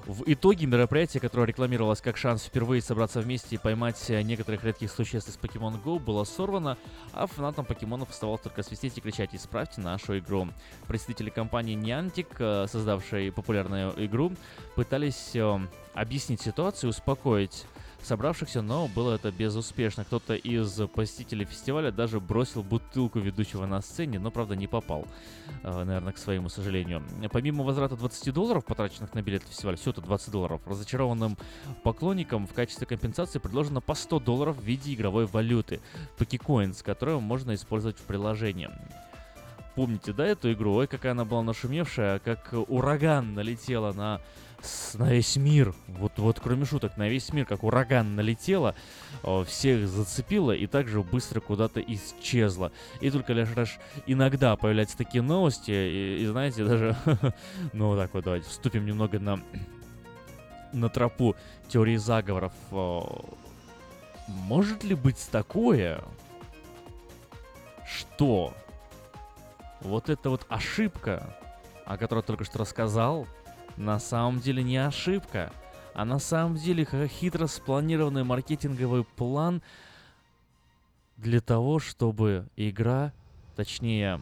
[0.05, 4.91] В итоге мероприятие, которое рекламировалось как шанс впервые собраться вместе и поймать э, некоторых редких
[4.91, 6.77] существ из Pokemon Go, было сорвано,
[7.13, 10.49] а фанатам покемонов оставалось только свистеть и кричать «Исправьте нашу игру».
[10.87, 14.33] Представители компании Niantic, э, создавшей популярную игру,
[14.75, 15.59] пытались э,
[15.93, 17.65] объяснить ситуацию, успокоить
[18.05, 20.05] собравшихся, но было это безуспешно.
[20.05, 25.07] Кто-то из посетителей фестиваля даже бросил бутылку ведущего на сцене, но, правда, не попал,
[25.63, 27.03] э, наверное, к своему сожалению.
[27.31, 31.37] Помимо возврата 20 долларов, потраченных на билет фестиваля, все это 20 долларов, разочарованным
[31.83, 35.81] поклонникам в качестве компенсации предложено по 100 долларов в виде игровой валюты,
[36.17, 38.69] Покикоинс, которую можно использовать в приложении.
[39.75, 40.75] Помните, да, эту игру?
[40.75, 44.21] Ой, какая она была нашумевшая, как ураган налетела на
[44.93, 45.73] на весь мир.
[45.87, 48.75] Вот, вот кроме шуток, на весь мир, как ураган налетела,
[49.23, 52.71] э, всех зацепила и также быстро куда-то исчезла.
[53.01, 53.69] И только лишь раз
[54.05, 56.95] иногда появляются такие новости, и, и знаете, даже,
[57.73, 59.39] ну вот так вот, давайте вступим немного на,
[60.71, 61.35] на тропу
[61.67, 62.53] теории заговоров.
[62.71, 63.01] Э,
[64.27, 66.01] Может ли быть такое,
[67.85, 68.53] что
[69.83, 71.37] вот эта вот ошибка,
[71.85, 73.27] о которой только что рассказал,
[73.77, 75.51] на самом деле не ошибка,
[75.93, 79.61] а на самом деле хитро спланированный маркетинговый план
[81.17, 83.13] для того, чтобы игра,
[83.55, 84.21] точнее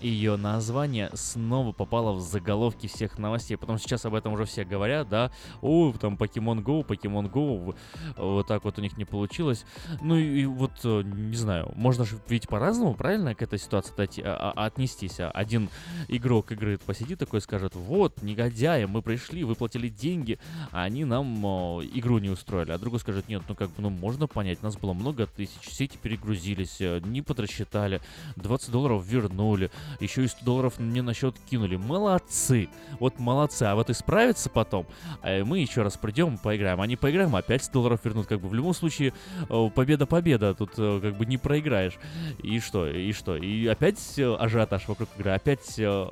[0.00, 3.56] ее название снова попало в заголовки всех новостей.
[3.56, 5.30] Потому что сейчас об этом уже все говорят, да.
[5.62, 7.74] О, там Pokemon Go, Pokemon Go,
[8.16, 9.64] вот так вот у них не получилось.
[10.00, 13.94] Ну и, и вот, э, не знаю, можно же ведь по-разному, правильно, к этой ситуации
[13.96, 15.20] дойти- а- отнестись.
[15.20, 15.68] А Один
[16.08, 20.38] игрок игры посидит такой и скажет, вот, негодяи, мы пришли, выплатили деньги,
[20.72, 22.72] а они нам э, игру не устроили.
[22.72, 25.98] А другой скажет, нет, ну как бы, ну можно понять, нас было много тысяч, сети
[26.00, 28.00] перегрузились, э, не подрасчитали,
[28.36, 29.70] 20 долларов вернули,
[30.00, 31.76] еще и 100 долларов мне на счет кинули.
[31.76, 32.68] Молодцы!
[33.00, 33.64] Вот молодцы.
[33.64, 34.86] А вот исправиться потом,
[35.22, 36.80] а мы еще раз придем, поиграем.
[36.80, 38.26] А не поиграем, опять 100 долларов вернут.
[38.26, 39.12] Как бы в любом случае
[39.48, 40.54] э, победа-победа.
[40.54, 41.98] Тут э, как бы не проиграешь.
[42.42, 42.88] И что?
[42.88, 43.36] И что?
[43.36, 45.32] И опять э, ажиотаж вокруг игры.
[45.32, 46.10] Опять, э,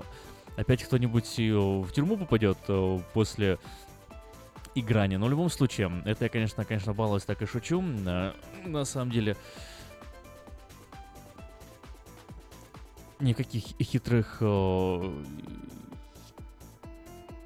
[0.56, 3.58] опять кто-нибудь э, в тюрьму попадет э, после
[4.74, 5.18] играния.
[5.18, 7.82] Но в любом случае, это я, конечно, конечно, балуюсь, так и шучу.
[8.06, 8.32] Э,
[8.66, 9.36] На самом деле,
[13.20, 15.22] никаких хитрых э,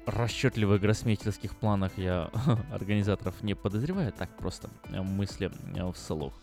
[0.05, 2.29] расчетливых гроссмейстерских планах я
[2.71, 6.33] организаторов не подозреваю, так просто мысли э, вслух.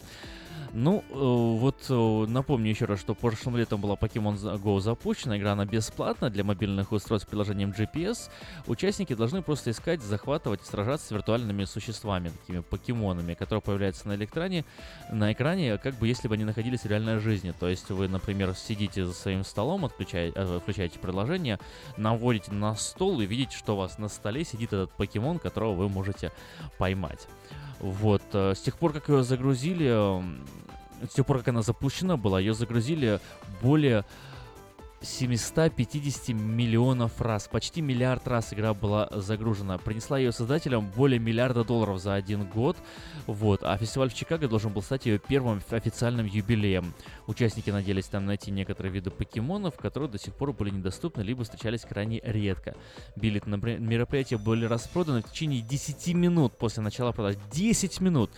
[0.74, 5.52] Ну, э, вот э, напомню еще раз, что прошлым летом была Pokemon Go запущена, игра
[5.52, 8.28] она бесплатна для мобильных устройств с приложением GPS.
[8.66, 14.22] Участники должны просто искать, захватывать и сражаться с виртуальными существами, такими покемонами, которые появляются на
[14.22, 14.64] экране,
[15.10, 17.54] на экране, как бы если бы они находились в реальной жизни.
[17.58, 21.58] То есть вы, например, сидите за своим столом, отключаете, э, включаете приложение,
[21.96, 25.88] наводите на стол и видите, что у вас на столе сидит этот покемон, которого вы
[25.88, 26.30] можете
[26.78, 27.26] поймать.
[27.80, 30.20] Вот, с тех пор, как ее загрузили,
[31.10, 33.20] с тех пор, как она запущена была, ее загрузили
[33.62, 34.04] более
[35.00, 37.48] 750 миллионов раз.
[37.48, 39.78] Почти миллиард раз игра была загружена.
[39.78, 42.76] Принесла ее создателям более миллиарда долларов за один год.
[43.26, 43.62] Вот.
[43.62, 46.92] А фестиваль в Чикаго должен был стать ее первым официальным юбилеем.
[47.26, 51.82] Участники надеялись там найти некоторые виды покемонов, которые до сих пор были недоступны, либо встречались
[51.82, 52.74] крайне редко.
[53.14, 57.36] Билеты на мероприятие были распроданы в течение 10 минут после начала продаж.
[57.52, 58.30] 10 минут!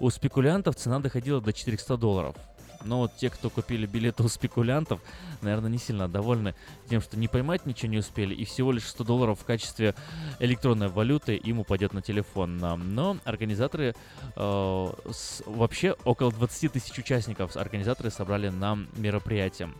[0.00, 2.36] У спекулянтов цена доходила до 400 долларов.
[2.84, 5.00] Но вот те, кто купили билеты у спекулянтов,
[5.42, 6.54] наверное, не сильно довольны
[6.88, 9.94] тем, что не поймать ничего не успели, и всего лишь 100 долларов в качестве
[10.38, 12.58] электронной валюты им упадет на телефон.
[12.64, 13.94] А, Но организаторы,
[14.36, 19.70] э, с- вообще около 20 тысяч участников организаторы собрали на мероприятие.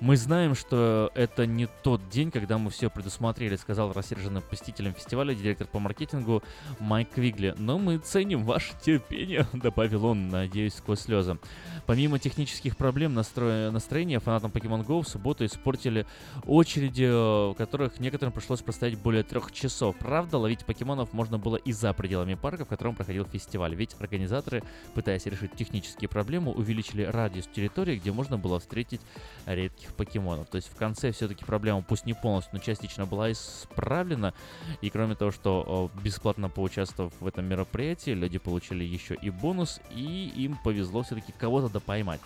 [0.00, 5.34] Мы знаем, что это не тот день, когда мы все предусмотрели, сказал рассерженным посетителям фестиваля
[5.34, 6.42] директор по маркетингу
[6.78, 7.54] Майк Квигли.
[7.58, 11.38] Но мы ценим ваше терпение, добавил он, надеюсь, сквозь слезы.
[11.84, 16.06] Помимо технических проблем настроя, настроения, фанатам Pokemon Go в субботу испортили
[16.46, 19.96] очереди, э, в которых некоторым пришлось простоять более трех часов.
[19.98, 23.74] Правда, ловить покемонов можно было и за пределами парка, в котором проходил фестиваль.
[23.74, 24.62] Ведь организаторы,
[24.94, 29.02] пытаясь решить технические проблемы, увеличили радиус территории, где можно было встретить
[29.44, 30.48] редких покемонов.
[30.48, 34.34] То есть в конце все-таки проблема, пусть не полностью, но частично была исправлена.
[34.80, 40.32] И кроме того, что бесплатно поучаствовав в этом мероприятии, люди получили еще и бонус, и
[40.36, 42.20] им повезло все-таки кого-то допоймать.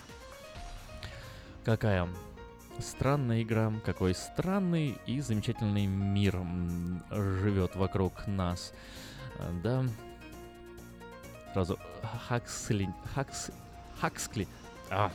[1.63, 2.07] Какая
[2.79, 6.39] странная игра, какой странный и замечательный мир
[7.09, 8.73] живет вокруг нас.
[9.63, 9.85] Да.
[11.53, 11.79] Сразу
[12.27, 12.89] Хаксли...
[13.13, 13.49] Хакс...
[13.99, 14.47] Хаксли...
[14.91, 15.11] А,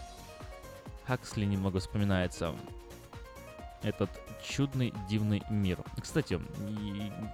[1.11, 2.54] Хаксли немного вспоминается.
[3.82, 4.11] этот
[4.44, 5.82] чудный, дивный мир.
[6.00, 6.40] Кстати,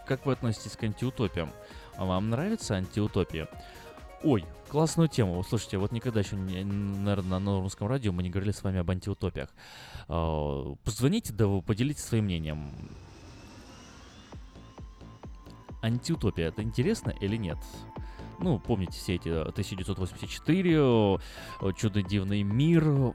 [0.07, 1.51] как вы относитесь к антиутопиям?
[1.99, 3.49] Вам нравится антиутопия?
[4.23, 5.45] Ой, классную тему.
[5.45, 9.51] Слушайте, вот никогда еще, наверное, на русском радио мы не говорили с вами об антиутопиях.
[10.09, 12.73] А, Позвоните, да вы поделитесь своим мнением.
[15.83, 17.59] Антиутопия, это интересно или нет?
[18.39, 21.19] Ну, помните все эти э, 1984, э,
[21.77, 23.15] Чудный дивный мир.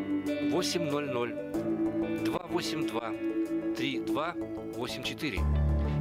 [0.51, 3.13] 800 282
[3.75, 5.39] 3284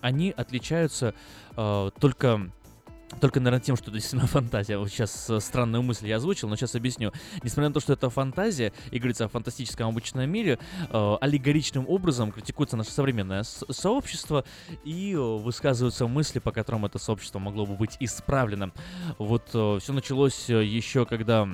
[0.00, 1.14] они отличаются
[1.56, 2.50] э, только
[3.20, 4.78] только, наверное, тем, что это действительно фантазия.
[4.78, 7.12] Вот сейчас э, странную мысль я озвучил, но сейчас объясню.
[7.42, 10.58] Несмотря на то, что это фантазия и говорится о фантастическом обычном мире,
[10.90, 14.44] э, аллегоричным образом критикуется наше современное сообщество
[14.84, 18.72] и э, высказываются мысли, по которым это сообщество могло бы быть исправлено.
[19.18, 21.48] Вот э, все началось э, еще когда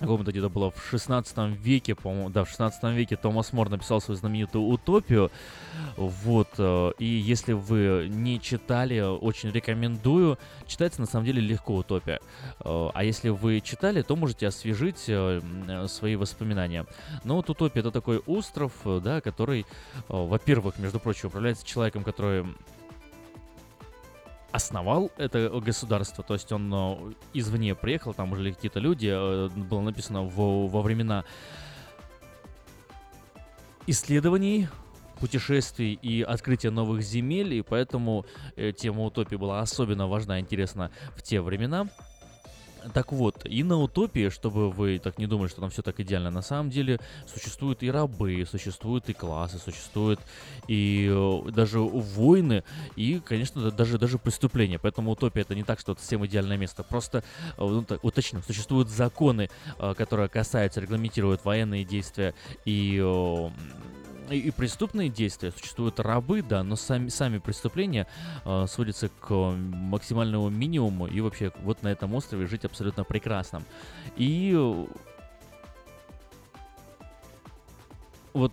[0.00, 4.18] каком-то где-то было в 16 веке, по-моему, да, в 16 веке Томас Мор написал свою
[4.18, 5.30] знаменитую «Утопию».
[5.96, 10.38] Вот, э, и если вы не читали, очень рекомендую.
[10.66, 12.20] Читается, на самом деле, легко «Утопия».
[12.60, 15.40] Э, а если вы читали, то можете освежить э,
[15.88, 16.86] свои воспоминания.
[17.24, 19.66] Но вот «Утопия»— это такой остров, да, который,
[20.08, 22.46] во-первых, между прочим, управляется человеком, который
[24.52, 29.80] основал это государство, то есть он э, извне приехал, там уже какие-то люди, э, было
[29.80, 31.24] написано в, во времена
[33.86, 34.68] исследований,
[35.20, 38.24] путешествий и открытия новых земель, и поэтому
[38.56, 41.88] э, тема утопии была особенно важна и интересна в те времена.
[42.94, 46.30] Так вот, и на утопии, чтобы вы так не думали, что там все так идеально,
[46.30, 47.00] на самом деле
[47.32, 50.20] существуют и рабы, существуют и классы, существуют
[50.68, 52.64] и э, даже войны,
[52.96, 54.78] и, конечно, даже, даже преступления.
[54.78, 56.82] Поэтому утопия это не так, что это всем идеальное место.
[56.82, 57.22] Просто, э,
[57.58, 62.98] ну, так, уточню, существуют законы, э, которые касаются, регламентируют военные действия и
[64.34, 68.06] и преступные действия, существуют рабы, да, но сами, сами преступления
[68.44, 73.62] э, сводятся к максимальному минимуму, и вообще вот на этом острове жить абсолютно прекрасно.
[74.16, 74.56] И
[78.32, 78.52] вот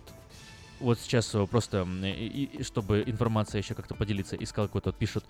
[0.80, 5.24] вот сейчас э, просто, и, и, чтобы информация еще как-то поделиться, искал какой-то, пишут,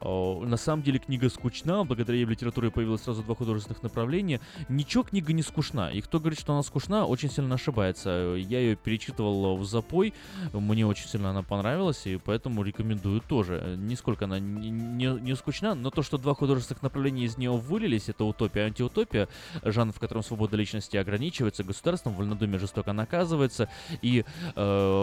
[0.00, 4.40] на самом деле книга скучна, благодаря ей в литературе появилось сразу два художественных направления.
[4.68, 8.34] Ничего книга не скучна, и кто говорит, что она скучна, очень сильно ошибается.
[8.36, 10.14] Я ее перечитывал в запой,
[10.52, 13.76] мне очень сильно она понравилась, и поэтому рекомендую тоже.
[13.78, 18.08] Нисколько она не, не, не скучна, но то, что два художественных направления из нее вылились,
[18.08, 19.28] это утопия, антиутопия,
[19.62, 23.68] жанр, в котором свобода личности ограничивается государством, вольнодумие жестоко наказывается,
[24.02, 24.24] и
[24.54, 24.93] э,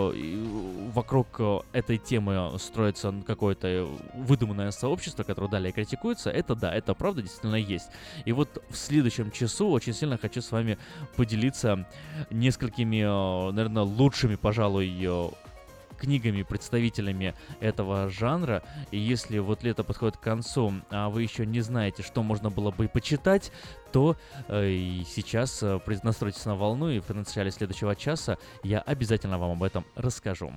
[0.93, 7.21] вокруг э, этой темы строится какое-то выдуманное сообщество, которое далее критикуется, это да, это правда
[7.21, 7.89] действительно есть.
[8.25, 10.77] И вот в следующем часу очень сильно хочу с вами
[11.15, 11.87] поделиться
[12.29, 15.29] несколькими, э, наверное, лучшими, пожалуй, э,
[16.01, 18.63] книгами, представителями этого жанра.
[18.89, 22.71] И если вот лето подходит к концу, а вы еще не знаете, что можно было
[22.71, 23.51] бы почитать,
[23.91, 29.51] то э, сейчас э, настройтесь на волну, и в начале следующего часа я обязательно вам
[29.51, 30.51] об этом расскажу.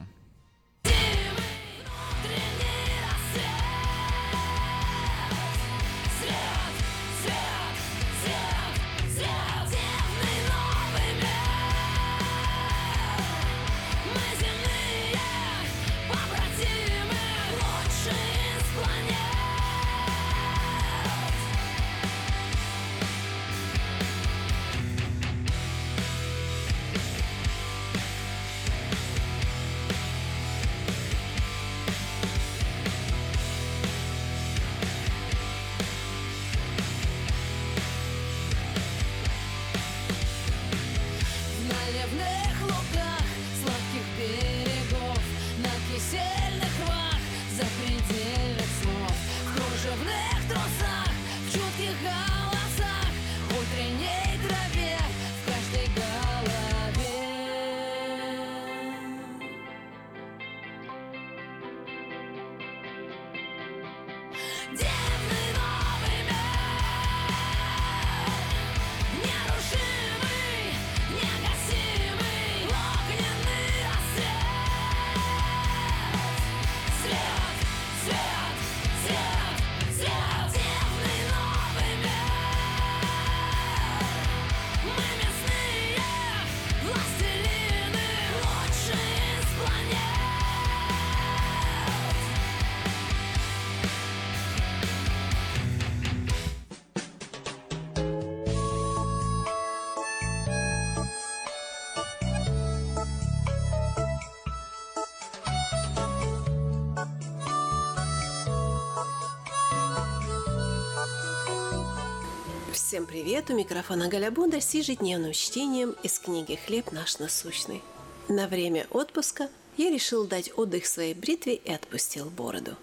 [113.45, 113.51] Привет!
[113.51, 117.83] У микрофона Галя Бондарь с ежедневным чтением из книги «Хлеб наш насущный».
[118.29, 122.77] На время отпуска я решил дать отдых своей бритве и отпустил бороду.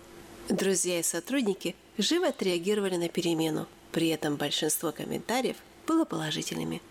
[0.49, 5.57] Друзья и сотрудники живо отреагировали на перемену, при этом большинство комментариев
[5.87, 6.81] было положительными.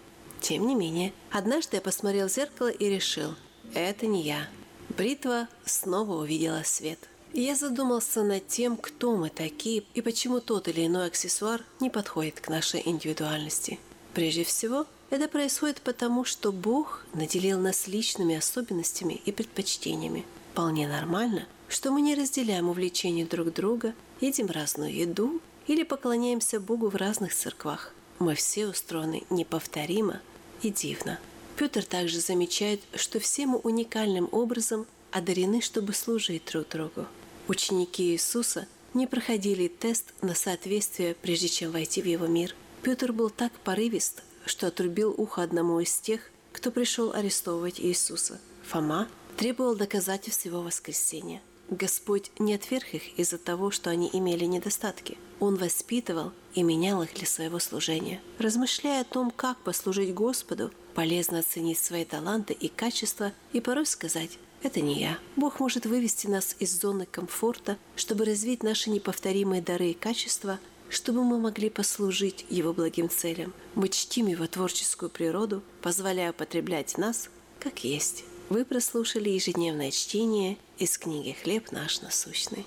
[0.41, 3.35] Тем не менее, однажды я посмотрел в зеркало и решил–
[3.75, 4.49] это не я.
[4.97, 6.99] Бритва снова увидела свет.
[7.33, 12.41] Я задумался над тем, кто мы такие и почему тот или иной аксессуар не подходит
[12.41, 13.79] к нашей индивидуальности.
[14.15, 20.25] Прежде всего, это происходит потому, что Бог наделил нас личными особенностями и предпочтениями.
[20.53, 26.89] Вполне нормально, что мы не разделяем увлечения друг друга, едим разную еду или поклоняемся Богу
[26.89, 27.95] в разных церквах.
[28.19, 30.21] Мы все устроены неповторимо
[30.63, 31.21] и дивно.
[31.57, 37.07] Петр также замечает, что все мы уникальным образом одарены, чтобы служить друг другу.
[37.51, 42.55] Ученики Иисуса не проходили тест на соответствие, прежде чем войти в его мир.
[42.83, 46.21] Петр был так порывист, что отрубил ухо одному из тех,
[46.53, 48.41] кто пришел арестовывать Иисуса.
[48.69, 51.43] Фома требовал доказательств его воскресения.
[51.71, 55.19] Господь не отверг их из-за того, что они имели недостатки.
[55.41, 58.21] Он воспитывал и менял их для своего служения.
[58.39, 64.39] Размышляя о том, как послужить Господу, полезно оценить свои таланты и качества и порой сказать
[64.63, 65.19] это не я.
[65.37, 70.59] Бог может вывести нас из зоны комфорта, чтобы развить наши неповторимые дары и качества,
[70.89, 73.55] чтобы мы могли послужить Его благим целям.
[73.75, 78.25] Мы чтим Его творческую природу, позволяя употреблять нас, как есть.
[78.49, 82.67] Вы прослушали ежедневное чтение из книги «Хлеб наш насущный».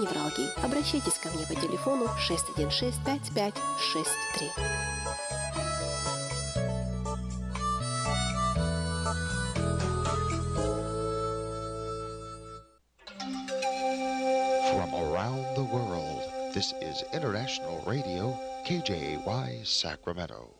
[0.00, 0.50] невралгии.
[0.64, 4.50] Обращайтесь ко мне по телефону 616 5563.
[14.72, 16.22] From around the world,
[16.54, 20.59] this is International Radio, KJY Sacramento.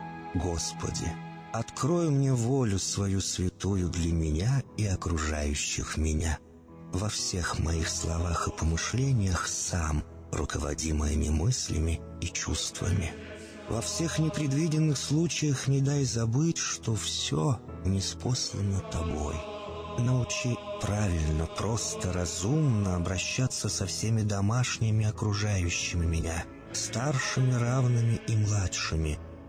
[0.33, 1.11] Господи,
[1.51, 6.39] открой мне волю свою святую для меня и окружающих меня.
[6.93, 13.11] Во всех моих словах и помышлениях сам, руководи моими мыслями и чувствами.
[13.69, 19.35] Во всех непредвиденных случаях не дай забыть, что все неспослано тобой.
[19.99, 29.19] Научи правильно, просто, разумно обращаться со всеми домашними окружающими меня, старшими, равными и младшими,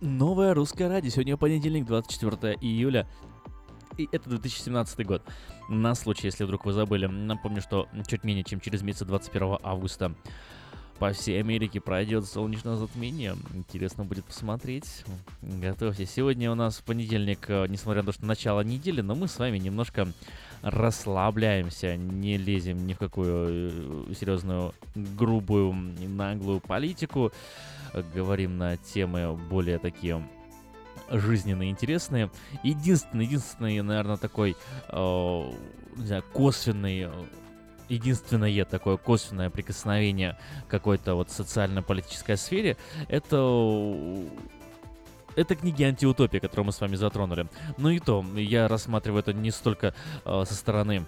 [0.00, 1.10] Новое русское радио.
[1.10, 3.06] Сегодня понедельник, 24 июля.
[3.98, 5.22] И это 2017 год.
[5.68, 10.14] На случай, если вдруг вы забыли, напомню, что чуть менее чем через месяц 21 августа
[10.98, 13.36] по всей Америке пройдет солнечное затмение.
[13.52, 15.04] Интересно будет посмотреть.
[15.42, 16.10] Готовьтесь.
[16.10, 19.58] Сегодня у нас понедельник, э, несмотря на то, что начало недели, но мы с вами
[19.58, 20.08] немножко
[20.62, 27.32] расслабляемся, не лезем ни в какую э, серьезную, грубую, наглую политику.
[28.14, 30.26] Говорим на темы более такие
[31.10, 32.30] жизненно интересные.
[32.62, 34.56] Единственный, единственный, наверное, такой,
[34.88, 35.50] э,
[35.96, 37.08] не знаю, косвенный
[37.88, 40.38] единственное такое косвенное прикосновение
[40.68, 42.76] какой-то вот социально-политической сфере,
[43.08, 43.36] это
[45.36, 47.46] это книги антиутопия, которые мы с вами затронули.
[47.76, 51.06] Но и то, я рассматриваю это не столько э, со стороны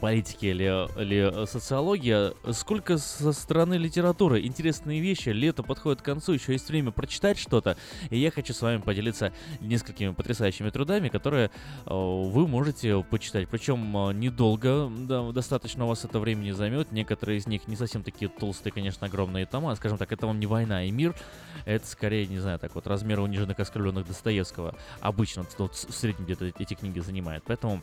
[0.00, 0.64] политики или,
[1.00, 4.44] или социология, сколько со стороны литературы.
[4.44, 7.76] Интересные вещи, лето подходит к концу, еще есть время прочитать что-то.
[8.10, 11.50] И я хочу с вами поделиться несколькими потрясающими трудами, которые
[11.86, 13.48] э, вы можете почитать.
[13.48, 16.92] Причем э, недолго, да, достаточно у вас это времени займет.
[16.92, 19.74] Некоторые из них не совсем такие толстые, конечно, огромные тома.
[19.76, 21.14] Скажем так, это вам не «Война и мир»,
[21.64, 24.74] это скорее, не знаю, так вот, размеры униженных оскорбленных Достоевского.
[25.00, 27.44] Обычно в среднем где-то эти книги занимают.
[27.46, 27.80] Поэтому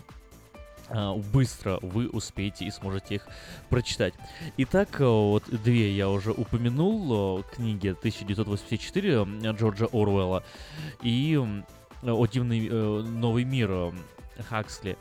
[1.33, 3.27] быстро вы успеете и сможете их
[3.69, 4.13] прочитать.
[4.57, 10.43] Итак, э, вот две я уже упомянул, э, книги 1984 Джорджа Оруэлла
[11.01, 11.39] и
[12.03, 13.93] «О дивный э, новый мир»
[14.49, 14.97] Хаксли.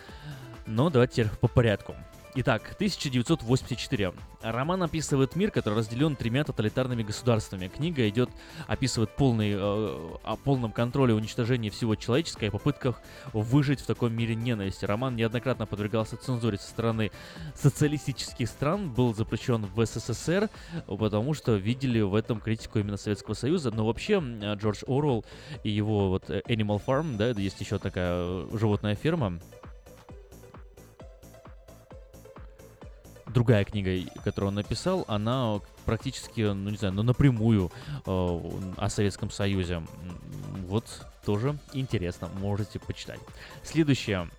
[0.66, 1.94] Но давайте теперь по порядку.
[2.36, 4.12] Итак, 1984.
[4.44, 7.68] Роман описывает мир, который разделен тремя тоталитарными государствами.
[7.68, 8.28] Книга идет,
[8.66, 13.00] описывает полный, э, о полном контроле уничтожения всего человеческого и попытках
[13.32, 14.84] выжить в таком мире ненависти.
[14.84, 17.10] Роман неоднократно подвергался цензуре со стороны
[17.54, 20.50] социалистических стран, был запрещен в СССР,
[20.86, 23.70] потому что видели в этом критику именно Советского Союза.
[23.70, 24.22] Но вообще
[24.56, 25.24] Джордж Оруэлл
[25.62, 29.38] и его вот Animal Farm, да, есть еще такая э, животная ферма,
[33.34, 39.30] другая книга, которую он написал, она практически, ну не знаю, ну напрямую э, о Советском
[39.30, 39.82] Союзе.
[40.68, 40.84] Вот
[41.26, 43.20] тоже интересно, можете почитать.
[43.62, 44.30] Следующее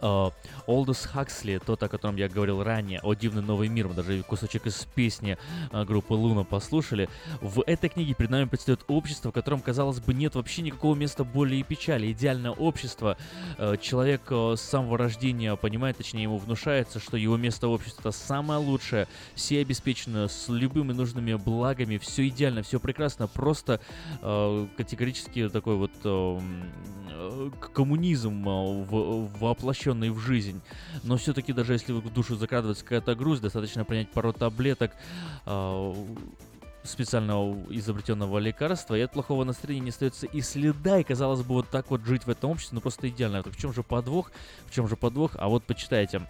[0.00, 4.22] Олдус uh, Хаксли, тот, о котором я говорил ранее, «О дивный новый мир», мы даже
[4.22, 5.38] кусочек из песни
[5.70, 7.08] uh, группы Луна послушали.
[7.40, 11.24] В этой книге перед нами предстает общество, в котором, казалось бы, нет вообще никакого места
[11.24, 12.12] боли и печали.
[12.12, 13.16] Идеальное общество.
[13.58, 18.10] Uh, человек с самого рождения понимает, точнее ему внушается, что его место в обществе это
[18.12, 19.06] самое лучшее.
[19.34, 23.28] Все обеспечены с любыми нужными благами, все идеально, все прекрасно.
[23.28, 23.80] Просто
[24.20, 25.92] категорически такой вот
[27.72, 30.60] коммунизм воплощен воплощенный в жизнь.
[31.02, 34.92] Но все-таки даже если в душу закрадывается какая-то грусть, достаточно принять пару таблеток,
[35.46, 35.94] э,
[36.84, 41.70] специального изобретенного лекарства, и от плохого настроения не остается и следа, и казалось бы, вот
[41.70, 43.42] так вот жить в этом обществе, ну просто идеально.
[43.42, 44.30] Так в чем же подвох?
[44.66, 45.30] В чем же подвох?
[45.36, 46.28] А вот почитайте.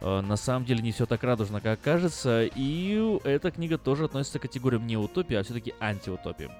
[0.00, 4.38] Э, на самом деле не все так радужно, как кажется, и эта книга тоже относится
[4.38, 6.50] к категориям не утопии, а все-таки антиутопии.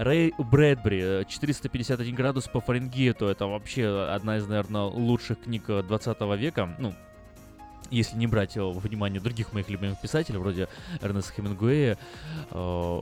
[0.00, 3.26] Рэй Брэдбери, 451 градус по Фаренгейту.
[3.26, 6.74] Это вообще одна из, наверное, лучших книг 20 века.
[6.78, 6.94] Ну,
[7.90, 10.68] если не брать во внимание других моих любимых писателей, вроде
[11.00, 11.98] Эрнеста Хемингуэя.
[12.50, 13.00] Э,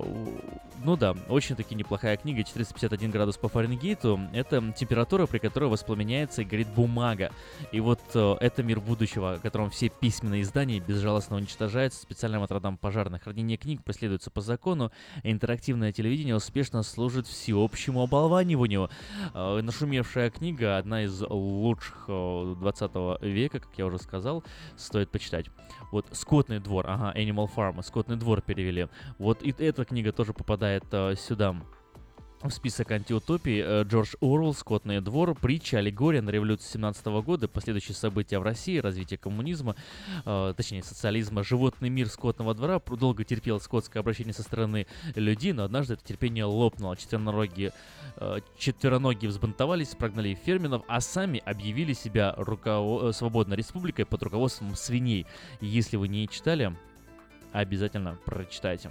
[0.84, 4.20] ну да, очень-таки неплохая книга, 451 градус по Фаренгейту.
[4.32, 7.32] Это температура, при которой воспламеняется и горит бумага.
[7.72, 12.76] И вот э, это мир будущего, в котором все письменные издания безжалостно уничтожаются специальным отрядом
[12.76, 13.24] пожарных.
[13.24, 18.88] Хранение книг преследуется по закону, а интерактивное телевидение успешно служит всеобщему оболваниванию.
[19.34, 24.44] Э, нашумевшая книга, одна из лучших 20 века, как я уже сказал,
[24.78, 25.46] стоит почитать.
[25.90, 28.88] Вот «Скотный двор», ага, Animal Farm, «Скотный двор» перевели.
[29.18, 31.56] Вот и эта книга тоже попадает э, сюда
[32.42, 37.96] в список антиутопий э, Джордж Оруэлл, «Скотный двор», притча, аллегория на революцию 17 года, последующие
[37.96, 39.74] события в России, развитие коммунизма,
[40.24, 44.86] э, точнее социализма, животный мир скотного двора долго терпел скотское обращение со стороны
[45.16, 46.96] людей, но однажды это терпение лопнуло.
[46.96, 47.72] Четвероногие,
[48.16, 54.76] э, четвероногие взбунтовались, прогнали ферменов, а сами объявили себя руково- э, свободной республикой под руководством
[54.76, 55.26] свиней.
[55.60, 56.72] Если вы не читали,
[57.52, 58.90] обязательно прочитайте.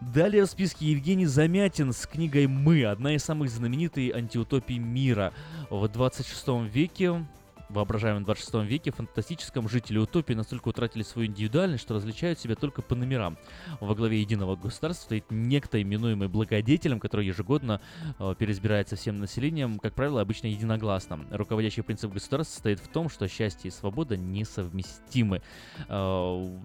[0.00, 5.34] Далее в списке Евгений Замятин с книгой «Мы», одна из самых знаменитых антиутопий мира.
[5.68, 7.26] В 26 веке
[7.68, 12.94] воображаемом 26 веке фантастическом жители утопии настолько утратили свою индивидуальность, что различают себя только по
[12.94, 13.36] номерам.
[13.78, 17.82] Во главе единого государства стоит некто, именуемый благодетелем, который ежегодно
[18.18, 21.26] э, переизбирается всем населением, как правило, обычно единогласно.
[21.30, 25.42] Руководящий принцип государства состоит в том, что счастье и свобода несовместимы.
[25.88, 26.58] Э,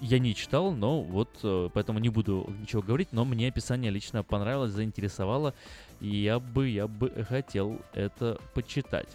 [0.00, 4.22] я не читал, но вот э, поэтому не буду ничего говорить, но мне описание лично
[4.22, 5.54] понравилось, заинтересовало,
[6.00, 9.08] и я бы, я бы хотел это почитать.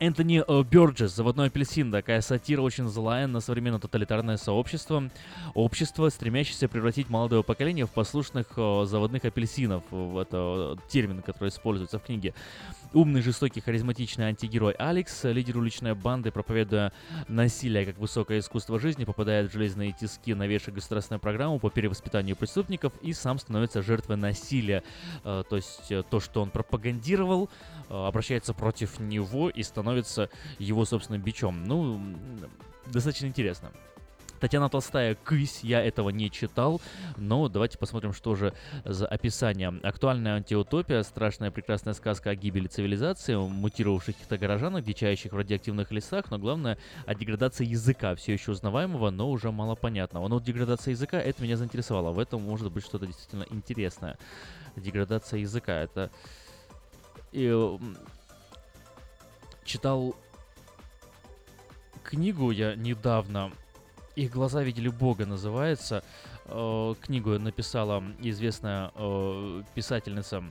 [0.00, 5.10] Энтони э, Бёрджес, «Заводной апельсин», такая сатира очень злая на современное тоталитарное сообщество.
[5.54, 9.82] Общество, стремящееся превратить молодое поколение в послушных э, заводных апельсинов.
[9.92, 12.34] Это термин, который используется в книге.
[12.94, 16.92] Умный, жестокий, харизматичный антигерой Алекс, лидер уличной банды, проповедуя
[17.26, 22.92] насилие как высокое искусство жизни, попадает в железные тиски, навешивая государственную программу по перевоспитанию преступников
[23.02, 24.84] и сам становится жертвой насилия.
[25.24, 27.50] Э, то есть то, что он пропагандировал,
[27.88, 30.30] обращается против него и становится
[30.60, 31.64] его собственным бичом.
[31.64, 32.00] Ну,
[32.86, 33.72] достаточно интересно.
[34.44, 36.82] Татьяна Толстая «Кысь», я этого не читал,
[37.16, 38.52] но давайте посмотрим, что же
[38.84, 39.72] за описание.
[39.82, 46.30] Актуальная антиутопия, страшная прекрасная сказка о гибели цивилизации, мутировавших каких-то горожанах, дичающих в радиоактивных лесах,
[46.30, 46.76] но главное
[47.06, 50.28] о деградации языка, все еще узнаваемого, но уже мало понятного.
[50.28, 54.18] Но деградация языка, это меня заинтересовало, в этом может быть что-то действительно интересное.
[54.76, 56.10] Деградация языка, это...
[57.32, 57.50] И
[59.64, 60.14] читал
[62.02, 63.50] книгу я недавно.
[64.16, 66.04] Их глаза видели Бога называется.
[66.46, 70.44] Э, книгу написала известная э, писательница.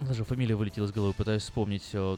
[0.00, 1.90] Даже фамилия вылетела из головы, пытаюсь вспомнить.
[1.92, 2.16] Э,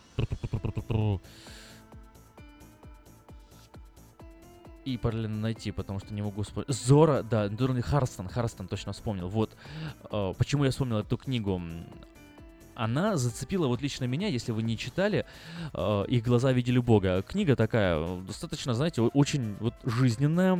[4.84, 6.74] и параллельно найти, потому что не могу вспомнить.
[6.74, 9.28] Зора, да, Дурни Харстон, Харстон точно вспомнил.
[9.28, 9.56] Вот,
[10.10, 11.60] э, почему я вспомнил эту книгу.
[12.74, 15.26] Она зацепила вот лично меня, если вы не читали,
[15.72, 17.22] э, «Их глаза видели Бога».
[17.22, 20.56] Книга такая, достаточно, знаете, очень вот жизненная,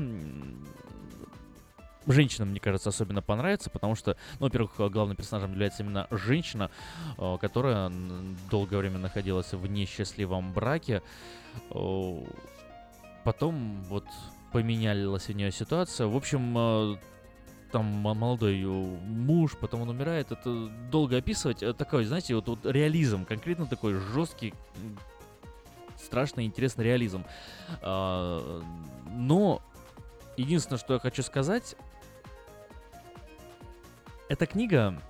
[2.06, 6.70] женщинам, мне кажется, особенно понравится, потому что, ну, во-первых, главным персонажем является именно женщина,
[7.18, 7.90] э, которая
[8.50, 11.02] долгое время находилась в несчастливом браке.
[11.70, 12.24] Э,
[13.24, 14.04] потом вот
[14.52, 16.06] поменялась у нее ситуация.
[16.06, 16.96] В общем, э,
[17.74, 20.30] там молодой муж, потом он умирает.
[20.30, 21.60] Это долго описывать.
[21.64, 24.54] Это такой, знаете, вот, вот реализм, конкретно такой жесткий,
[26.00, 27.24] страшный, интересный реализм.
[27.82, 28.62] А,
[29.10, 29.60] но
[30.36, 31.74] единственное, что я хочу сказать,
[34.28, 35.02] эта книга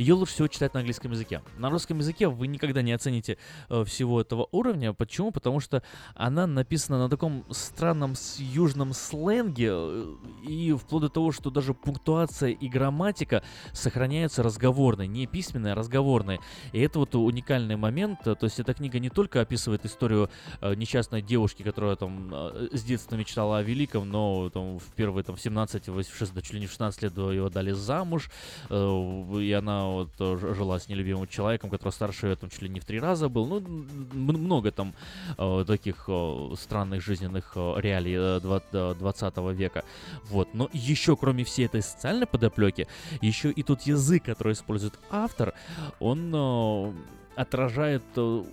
[0.00, 1.42] ее лучше всего читать на английском языке.
[1.58, 3.36] На русском языке вы никогда не оцените
[3.68, 4.94] э, всего этого уровня.
[4.94, 5.30] Почему?
[5.30, 5.82] Потому что
[6.14, 10.14] она написана на таком странном южном сленге, э,
[10.48, 13.42] и вплоть до того, что даже пунктуация и грамматика
[13.74, 16.40] сохраняются разговорной, не письменной, а разговорной.
[16.72, 18.20] И это вот уникальный момент.
[18.22, 20.30] То есть эта книга не только описывает историю
[20.62, 25.24] э, несчастной девушки, которая там э, с детства мечтала о великом, но там в первые
[25.24, 28.30] там 17, 16, да, чуть ли не в 16 лет ее дали замуж,
[28.70, 32.80] э, и она вот жила с нелюбимым человеком, который старше ее там чуть ли не
[32.80, 33.46] в три раза был.
[33.46, 34.94] Ну, много там
[35.38, 39.84] э, таких э, странных жизненных э, реалий э, 20 века.
[40.24, 40.48] Вот.
[40.54, 42.86] Но еще, кроме всей этой социальной подоплеки,
[43.20, 45.54] еще и тот язык, который использует автор,
[45.98, 46.92] он э,
[47.36, 48.44] отражает э,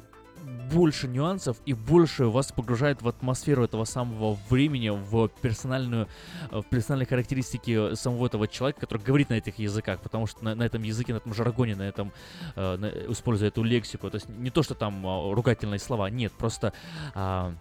[0.71, 6.07] больше нюансов и больше вас погружает в атмосферу этого самого времени, в персональную,
[6.51, 10.63] в персональные характеристики самого этого человека, который говорит на этих языках, потому что на, на
[10.63, 12.11] этом языке, на этом жаргоне, на этом,
[12.55, 16.33] э, на, используя эту лексику, то есть не то, что там э, ругательные слова, нет,
[16.33, 16.73] просто
[17.15, 17.51] э,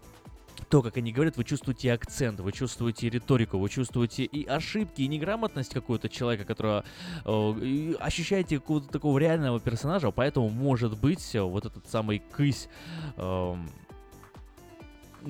[0.69, 5.09] то, как они говорят, вы чувствуете акцент, вы чувствуете риторику, вы чувствуете и ошибки, и
[5.09, 6.85] неграмотность какого-то человека, которого
[7.25, 12.69] э, ощущаете какого-то такого реального персонажа, поэтому, может быть, вот этот самый кысь
[13.17, 13.57] э,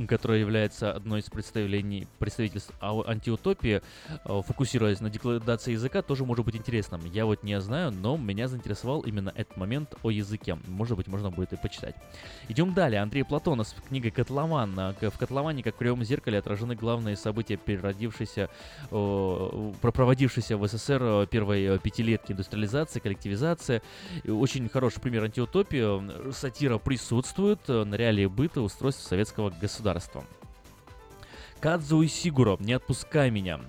[0.07, 3.81] которая является одной из представлений, представительств антиутопии,
[4.25, 7.01] э, фокусируясь на декладации языка, тоже может быть интересным.
[7.07, 10.59] Я вот не знаю, но меня заинтересовал именно этот момент о языке.
[10.67, 11.95] Может быть, можно будет и почитать.
[12.49, 13.01] Идем далее.
[13.01, 14.75] Андрей Платонов с книгой «Котлован».
[14.75, 18.51] В «Котловане», как в «Кривом зеркале», отражены главные события, переродившиеся,
[18.91, 23.83] проводившиеся в СССР э, первой э, пятилетки индустриализации, коллективизация.
[24.27, 26.33] Очень хороший пример антиутопии.
[26.33, 30.25] Сатира присутствует на реалии быта устройства советского государства государством.
[31.61, 33.61] Кадзу и Сигуро, не отпускай меня.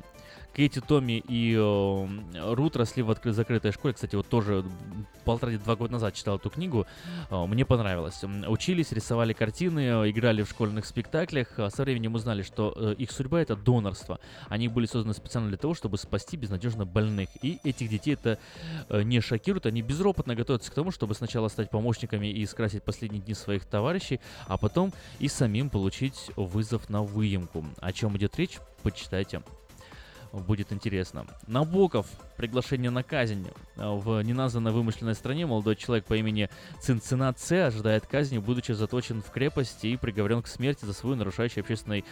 [0.57, 3.93] Кэти, Томми и э, Рут росли в открытой закрытой школе.
[3.93, 4.65] Кстати, вот тоже
[5.23, 6.87] полтора-два года назад читал эту книгу.
[7.29, 8.23] Э, мне понравилось.
[8.47, 11.59] Учились, рисовали картины, играли в школьных спектаклях.
[11.59, 14.19] А со временем узнали, что э, их судьба это донорство.
[14.49, 17.29] Они были созданы специально для того, чтобы спасти безнадежно больных.
[17.43, 18.39] И этих детей это
[18.89, 19.67] э, не шокирует.
[19.67, 24.19] Они безропотно готовятся к тому, чтобы сначала стать помощниками и скрасить последние дни своих товарищей,
[24.47, 27.63] а потом и самим получить вызов на выемку.
[27.79, 29.43] О чем идет речь, почитайте
[30.41, 31.25] будет интересно.
[31.47, 32.07] Набоков.
[32.37, 33.47] Приглашение на казнь.
[33.75, 36.49] В неназванной вымышленной стране молодой человек по имени
[36.79, 41.61] Цинцина Ц ожидает казни, будучи заточен в крепости и приговорен к смерти за свою нарушающую
[41.61, 42.05] общественный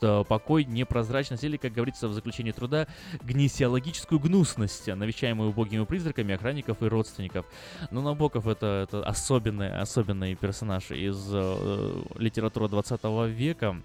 [0.00, 2.86] покой, непрозрачность или, как говорится в заключении труда,
[3.22, 7.46] гнесиологическую гнусность, навещаемую убогими призраками охранников и родственников.
[7.90, 13.80] Но Набоков это, это особенный, особенный персонаж из э, литературы 20 века.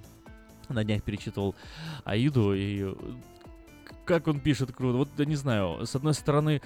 [0.70, 1.56] На днях перечитывал
[2.03, 2.94] Аиду, и
[4.10, 4.98] как он пишет круто.
[4.98, 6.64] Вот, я не знаю, с одной стороны,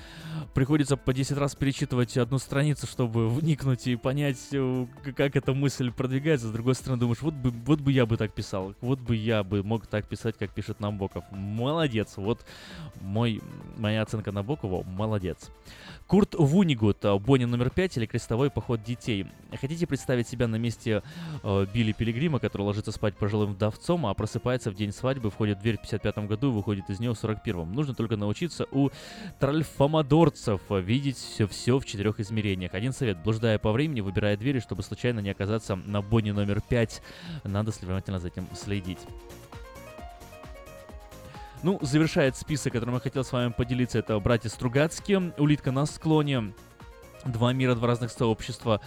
[0.54, 4.86] приходится по 10 раз перечитывать одну страницу, чтобы вникнуть и понять, э,
[5.18, 6.48] как эта мысль продвигается.
[6.48, 9.44] С другой стороны, думаешь, вот бы, вот бы я бы так писал, вот бы я
[9.44, 11.26] бы мог так писать, как пишет Набоков.
[11.32, 12.46] Молодец, вот
[13.02, 13.42] мой,
[13.76, 15.52] моя оценка Набокова, молодец.
[16.14, 19.26] Курт Вунигут, э, Бонни номер 5 или Крестовой поход детей.
[19.60, 21.02] Хотите представить себя на месте
[21.42, 25.62] э, Билли Пилигрима, который ложится спать пожилым вдовцом, а просыпается в день свадьбы, входит в
[25.64, 27.74] дверь в 55 году и выходит из нее в 41-м.
[27.74, 28.92] Нужно только научиться у
[29.40, 32.76] тральфомодорцев видеть все, все в четырех измерениях.
[32.76, 33.18] Один совет.
[33.24, 37.02] Блуждая по времени, выбирая двери, чтобы случайно не оказаться на Бонни номер 5.
[37.44, 39.00] Надо внимательно за этим следить.
[41.64, 46.54] Ну, завершает список, которым я хотел с вами поделиться, это братья Стругацкие, «Улитка на склоне»,
[47.24, 48.82] «Два мира, два разных сообщества»,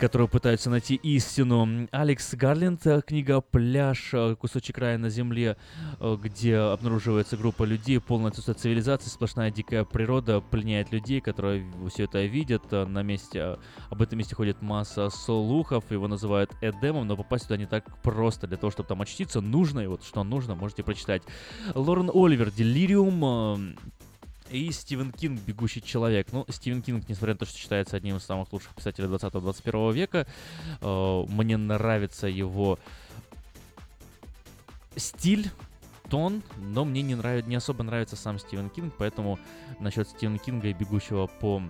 [0.00, 1.86] которые пытаются найти истину.
[1.92, 4.14] Алекс Гарленд, э, книга «Пляж.
[4.14, 5.58] Э, кусочек рая на земле»,
[6.00, 12.04] э, где обнаруживается группа людей, полная отсутствие цивилизации, сплошная дикая природа пленяет людей, которые все
[12.04, 12.72] это видят.
[12.72, 13.58] На месте,
[13.90, 18.46] об этом месте ходит масса слухов, его называют Эдемом, но попасть туда не так просто.
[18.46, 21.22] Для того, чтобы там очтиться, нужно, и вот что нужно, можете прочитать.
[21.74, 23.76] Лорен Оливер, «Делириум»,
[24.50, 26.28] и Стивен Кинг «Бегущий человек».
[26.32, 30.26] Ну, Стивен Кинг, несмотря на то, что считается одним из самых лучших писателей 20-21 века,
[30.80, 32.78] э, мне нравится его
[34.96, 35.50] стиль,
[36.08, 39.38] тон, но мне не, нравится, не особо нравится сам Стивен Кинг, поэтому
[39.78, 41.62] насчет Стивена Кинга и «Бегущего по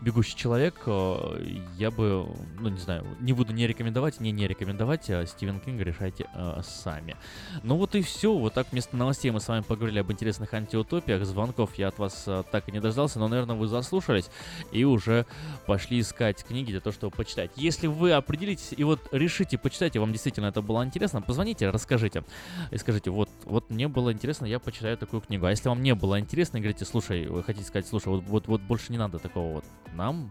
[0.00, 2.26] «Бегущий человек», э, я бы,
[2.60, 6.60] ну, не знаю, не буду не рекомендовать, не не рекомендовать, а Стивен Кинга решайте э,
[6.62, 7.16] сами.
[7.62, 11.24] Ну вот и все, вот так вместо новостей мы с вами поговорили об интересных антиутопиях,
[11.24, 14.30] звонков я от вас э, так и не дождался, но, наверное, вы заслушались
[14.72, 15.26] и уже
[15.66, 17.50] пошли искать книги для того, чтобы почитать.
[17.56, 22.24] Если вы определитесь и вот решите почитать, и вам действительно это было интересно, позвоните, расскажите
[22.70, 25.46] и скажите, вот, вот мне было интересно, я почитаю такую книгу.
[25.46, 28.60] А если вам не было интересно, говорите, слушай, вы хотите сказать, слушай, вот, вот, вот
[28.62, 30.30] больше не надо такого вот нам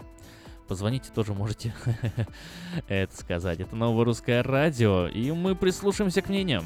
[0.68, 1.74] позвоните, тоже можете
[2.88, 3.60] это сказать.
[3.60, 6.66] Это новое русское радио, и мы прислушаемся к мнениям.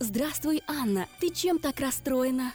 [0.00, 1.08] Здравствуй, Анна.
[1.18, 2.54] Ты чем так расстроена?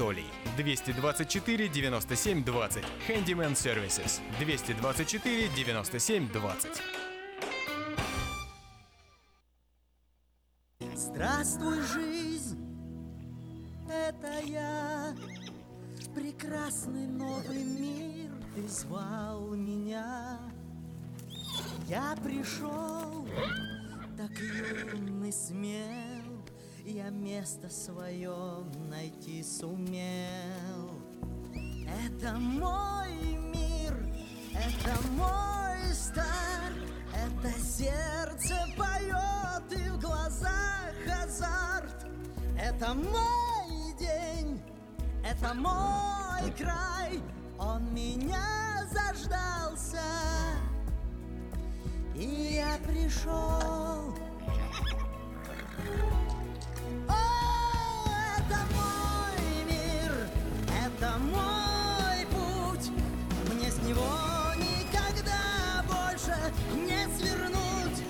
[0.01, 2.83] 224 97 20.
[3.07, 4.19] Handyman Services.
[4.39, 6.81] 224 97 20.
[10.95, 12.57] Здравствуй, жизнь,
[13.87, 15.15] это я,
[16.15, 20.39] прекрасный новый мир, ты звал меня.
[21.87, 23.27] Я пришел,
[24.17, 26.10] так юный, смел,
[26.91, 28.35] я место свое
[28.89, 30.91] найти сумел.
[32.05, 33.13] Это мой
[33.53, 33.93] мир,
[34.53, 36.75] это мой старт,
[37.15, 40.93] это сердце поет и в глазах
[41.23, 42.05] азарт.
[42.59, 44.61] Это мой день,
[45.25, 47.21] это мой край,
[47.57, 50.03] он меня заждался,
[52.15, 54.13] и я пришел.
[58.37, 60.13] Это мой мир,
[60.85, 62.91] это мой путь,
[63.53, 64.11] мне с него
[64.57, 66.35] никогда больше
[66.75, 68.03] не свернуть.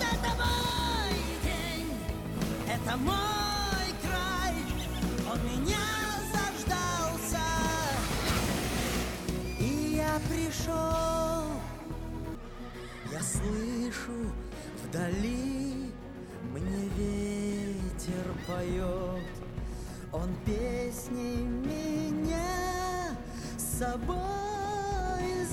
[0.00, 1.90] Это мой день,
[2.68, 4.54] это мой край,
[5.30, 5.86] он меня
[6.32, 7.46] заждался,
[9.58, 11.44] и я пришел.
[13.10, 14.32] Я слышу
[14.84, 15.92] вдали,
[16.52, 16.88] мне
[18.08, 19.24] ветер поет,
[20.12, 23.16] он песней меня
[23.56, 24.16] с собой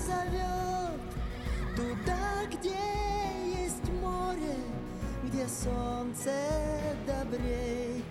[0.06, 1.00] зовет.
[1.76, 2.78] Туда, где
[3.62, 4.56] есть море,
[5.24, 6.32] где солнце
[7.06, 8.04] добрей,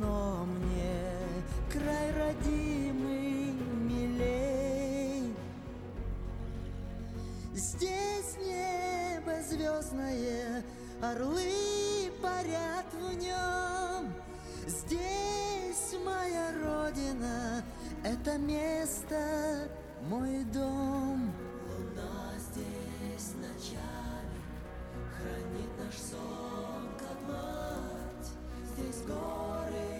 [0.00, 1.02] но мне
[1.72, 3.52] край родимый
[3.88, 5.34] милей.
[7.54, 10.64] Здесь небо звездное,
[11.02, 14.12] орлы парят в нем.
[14.66, 17.64] Здесь моя родина,
[18.04, 19.68] это место
[20.02, 21.32] мой дом.
[21.68, 24.40] Луна здесь ночами
[25.16, 28.30] хранит наш сон, как мать.
[28.74, 29.99] Здесь горы.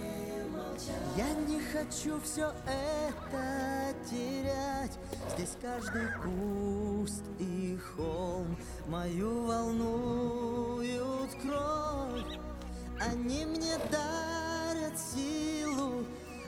[1.16, 4.98] Я не хочу все это терять.
[5.34, 8.56] Здесь каждый куст и холм
[8.88, 12.38] мою волнуют кровь.
[13.00, 16.04] Они мне дарят силу,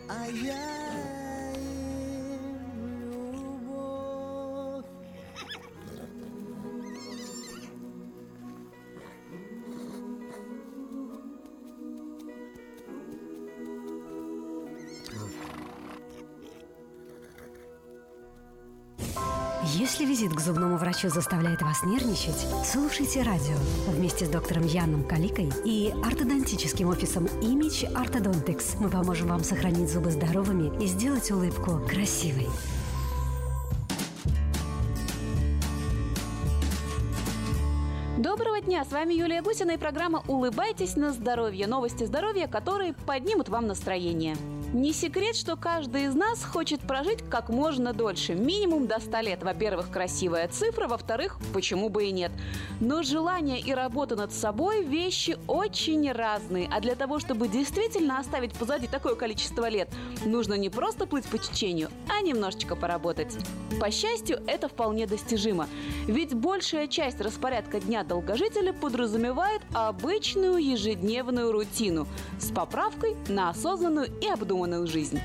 [0.09, 1.52] а я
[19.75, 23.57] Если визит к зубному врачу заставляет вас нервничать, слушайте радио
[23.89, 28.77] вместе с доктором Яном Каликой и ортодонтическим офисом Image Orthodontics.
[28.79, 32.49] Мы поможем вам сохранить зубы здоровыми и сделать улыбку красивой.
[38.19, 41.67] Доброго дня, с вами Юлия Гусина и программа «Улыбайтесь на здоровье».
[41.67, 44.37] Новости здоровья, которые поднимут вам настроение.
[44.73, 49.43] Не секрет, что каждый из нас хочет прожить как можно дольше, минимум до 100 лет.
[49.43, 52.33] Во-первых, красивая цифра, во-вторых, почему бы и нет.
[52.81, 56.71] Но желание и работа над собой– вещи очень разные.
[56.73, 59.91] А для того, чтобы действительно оставить позади такое количество лет,
[60.25, 63.37] нужно не просто плыть по течению, а немножечко поработать.
[63.79, 65.69] По счастью, это вполне достижимо.
[66.07, 72.07] Ведь большая часть распорядка дня долгожителя подразумевает обычную ежедневную рутину
[72.39, 75.21] с поправкой на осознанную и обдуманную жизнь.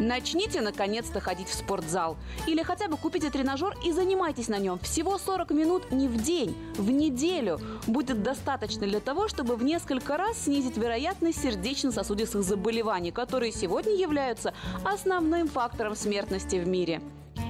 [0.00, 2.16] Начните наконец-то ходить в спортзал.
[2.46, 4.78] Или хотя бы купите тренажер и занимайтесь на нем.
[4.80, 7.60] Всего 40 минут не в день, в неделю.
[7.86, 14.54] Будет достаточно для того, чтобы в несколько раз снизить вероятность сердечно-сосудистых заболеваний, которые сегодня являются
[14.84, 17.00] основным фактором смертности в мире.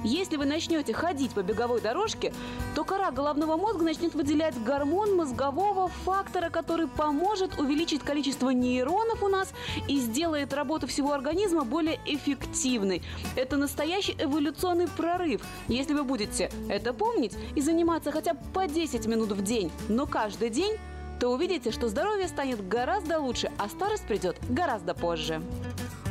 [0.05, 2.33] Если вы начнете ходить по беговой дорожке,
[2.75, 9.29] то кора головного мозга начнет выделять гормон мозгового фактора, который поможет увеличить количество нейронов у
[9.29, 9.53] нас
[9.89, 13.03] и сделает работу всего организма более эффективной.
[13.37, 15.43] Это настоящий эволюционный прорыв.
[15.69, 20.07] Если вы будете это помнить и заниматься хотя бы по 10 минут в день, но
[20.07, 20.79] каждый день,
[21.21, 25.41] то увидите, что здоровье станет гораздо лучше, а старость придет гораздо позже.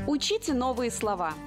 [0.07, 1.33] Учите новые слова–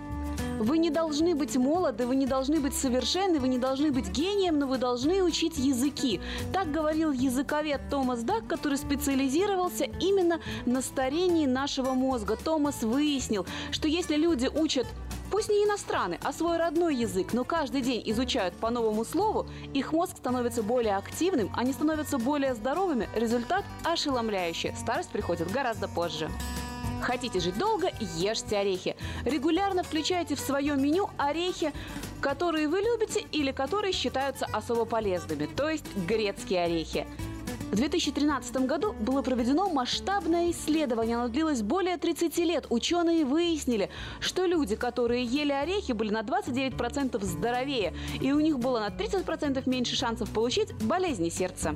[0.59, 4.59] вы не должны быть молоды, вы не должны быть совершенны, вы не должны быть гением,
[4.59, 6.21] но вы должны учить языки.
[6.53, 12.37] Так говорил языковед Томас Дак, который специализировался именно на старении нашего мозга.
[12.37, 14.87] Томас выяснил, что если люди учат
[15.31, 19.93] Пусть не иностранный, а свой родной язык, но каждый день изучают по новому слову, их
[19.93, 24.73] мозг становится более активным, они становятся более здоровыми, результат ошеломляющий.
[24.77, 26.31] Старость приходит гораздо позже.
[27.05, 28.97] Хотите жить долго– ешьте орехи.
[29.27, 31.71] Регулярно включайте в свое меню орехи,
[32.23, 37.07] которые вы любите или которые считаются особо полезными, то есть грецкие орехи.
[37.71, 41.17] В 2013 году было проведено масштабное исследование.
[41.17, 42.67] Оно длилось более 30 лет.
[42.71, 43.91] Ученые выяснили,
[44.21, 49.69] что люди, которые ели орехи, были на 29% здоровее, и у них было на 30%
[49.69, 51.75] меньше шансов получить болезни сердца.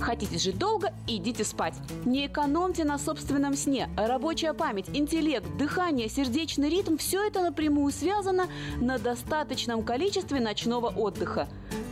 [0.00, 1.74] Хотите жить долго– идите спать.
[2.04, 3.88] Не экономьте на собственном сне.
[3.96, 8.46] Рабочая память, интеллект, дыхание, сердечный ритм– все это напрямую связано
[8.80, 11.48] на достаточном количестве ночного отдыха.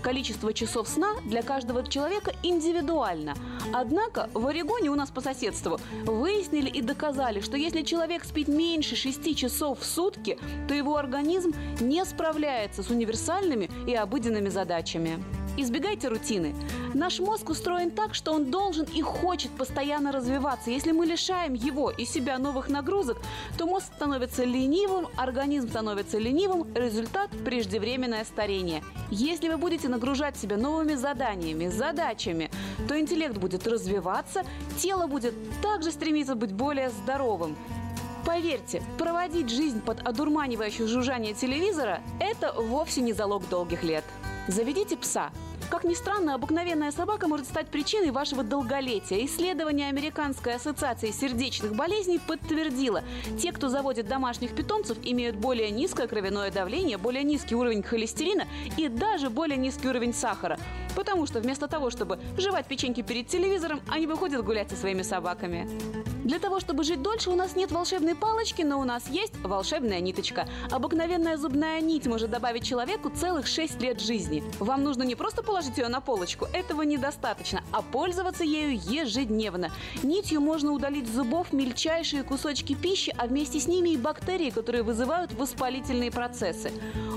[0.09, 3.35] Количество часов сна для каждого человека индивидуально.
[3.75, 8.97] Однако в Орегоне у нас по соседству выяснили и доказали, что если человек спит меньше
[8.97, 15.23] 6 часов в сутки, то его организм не справляется с универсальными и обыденными задачами.
[15.59, 16.55] Избегайте рутины.
[16.95, 20.71] Наш мозг устроен так, что он должен и хочет постоянно развиваться.
[20.71, 23.19] Если мы лишаем его и себя новых нагрузок,
[23.59, 28.85] то мозг становится ленивым, организм становится ленивым, результат– преждевременное старение.
[29.11, 32.51] Если вы будете нагружать себя новыми заданиями, задачами,
[32.87, 34.45] то интеллект будет развиваться,
[34.79, 37.57] тело будет также стремиться быть более здоровым.
[38.25, 44.05] Поверьте, проводить жизнь под одурманивающее жужжание телевизора– это вовсе не залог долгих лет.
[44.47, 45.31] Заведите пса.
[45.71, 49.23] Как ни странно, обыкновенная собака может стать причиной вашего долголетия.
[49.27, 53.03] Исследование Американской ассоциации сердечных болезней подтвердило,
[53.39, 58.47] те, кто заводит домашних питомцев, имеют более низкое кровяное давление, более низкий уровень холестерина
[58.79, 60.59] и даже более низкий уровень сахара.
[60.95, 65.69] Потому что вместо того, чтобы жевать печеньки перед телевизором, они выходят гулять со своими собаками.
[66.25, 70.01] Для того, чтобы жить дольше, у нас нет волшебной палочки, но у нас есть волшебная
[70.01, 70.47] ниточка.
[70.71, 74.45] Обыкновенная зубная нить может добавить человеку целых 6 лет жизни.
[74.59, 79.71] Вам нужно не просто положить ее на полочку, этого недостаточно, а пользоваться ею ежедневно.
[80.03, 84.83] Нитью можно удалить с зубов мельчайшие кусочки пищи, а вместе с ними и бактерии, которые
[84.83, 86.73] вызывают воспалительные процессы.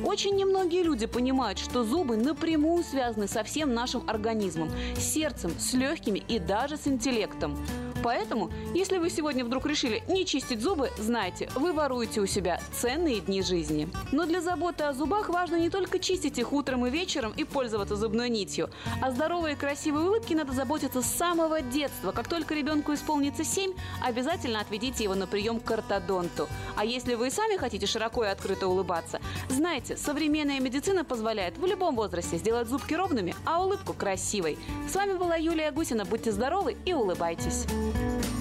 [0.06, 6.19] Очень немногие люди понимают, что зубы напрямую связаны со всем нашим организмом, сердцем, с легкими
[6.19, 7.57] и даже с интеллектом.
[8.03, 13.19] Поэтому, если вы сегодня вдруг решили не чистить зубы, знайте, вы воруете у себя ценные
[13.19, 13.90] дни жизни.
[14.11, 17.95] Но для заботы о зубах важно не только чистить их утром и вечером и пользоваться
[17.95, 18.69] зубной нитью.
[19.02, 22.11] О здоровой и красивой улыбке надо заботиться с самого детства.
[22.11, 23.73] Как только ребенку исполнится 7,
[24.03, 26.48] обязательно отведите его на прием к ортодонту.
[26.76, 29.19] А если вы и сами хотите широко и открыто улыбаться,
[29.49, 34.57] знайте, современная медицина позволяет в любом возрасте сделать зубки ровными, а улыбку красивой.
[34.90, 36.06] С вами была Юлия Гусина.
[36.06, 37.65] Будьте здоровы и улыбайтесь.
[37.93, 38.40] Thank you.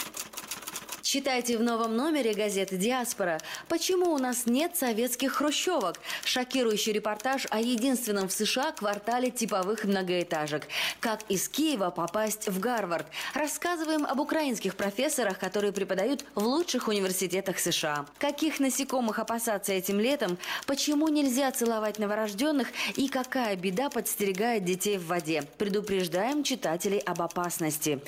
[1.11, 7.59] Читайте в новом номере газеты «Диаспора» «Почему у нас нет советских хрущевок?» Шокирующий репортаж о
[7.59, 10.69] единственном в США квартале типовых многоэтажек.
[11.01, 13.05] Как из Киева попасть в Гарвард.
[13.33, 18.05] Рассказываем об украинских профессорах, которые преподают в лучших университетах США.
[18.17, 20.37] Каких насекомых опасаться этим летом?
[20.65, 22.69] Почему нельзя целовать новорожденных?
[22.95, 25.43] И какая беда подстерегает детей в воде?
[25.57, 27.99] Предупреждаем читателей об опасности.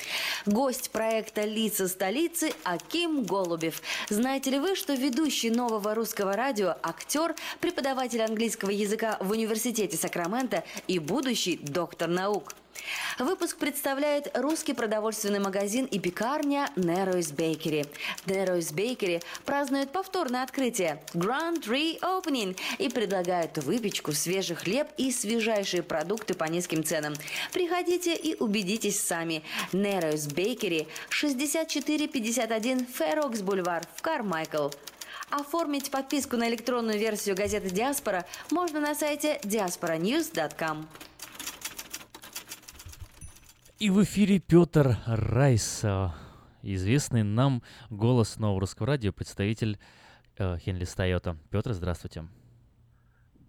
[0.46, 2.54] Гость проекта «Лица столицы»
[2.94, 3.82] Аким Голубев.
[4.08, 10.62] Знаете ли вы, что ведущий нового русского радио, актер, преподаватель английского языка в университете Сакрамента
[10.86, 12.54] и будущий доктор наук?
[13.18, 17.86] Выпуск представляет русский продовольственный магазин и пекарня Nero's Bakery.
[18.26, 26.34] Nero's Bakery празднует повторное открытие Grand Reopening и предлагает выпечку, свежий хлеб и свежайшие продукты
[26.34, 27.14] по низким ценам.
[27.52, 29.42] Приходите и убедитесь сами.
[29.72, 34.70] Nero's Bakery 6451 Ферокс Бульвар в Кармайкл.
[35.30, 40.88] Оформить подписку на электронную версию газеты «Диаспора» можно на сайте diasporanews.com.
[43.84, 46.06] И в эфире Петр Райс, э,
[46.62, 49.78] известный нам голос нового русского радио, представитель
[50.38, 51.36] э, Хенли Тойота.
[51.50, 52.24] Петр, здравствуйте.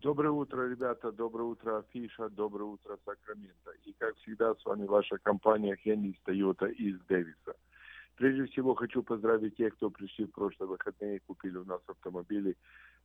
[0.01, 1.13] Доброе утро, ребята.
[1.13, 2.27] Доброе утро, Афиша.
[2.27, 3.71] Доброе утро, Сакраменто.
[3.85, 7.55] И, как всегда, с вами ваша компания Хенли Тойота из Дэвиса.
[8.17, 12.57] Прежде всего, хочу поздравить тех, кто пришли в прошлые выходные и купили у нас автомобили.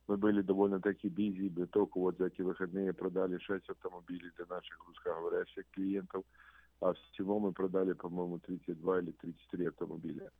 [0.09, 5.63] Мы были довольно-таки бизи, только вот за эти выходные продали 6 автомобилей для наших русскоговорящих
[5.71, 6.25] клиентов–
[6.81, 10.31] а всего мы продали, по-моему, 32 или 33 автомобиля.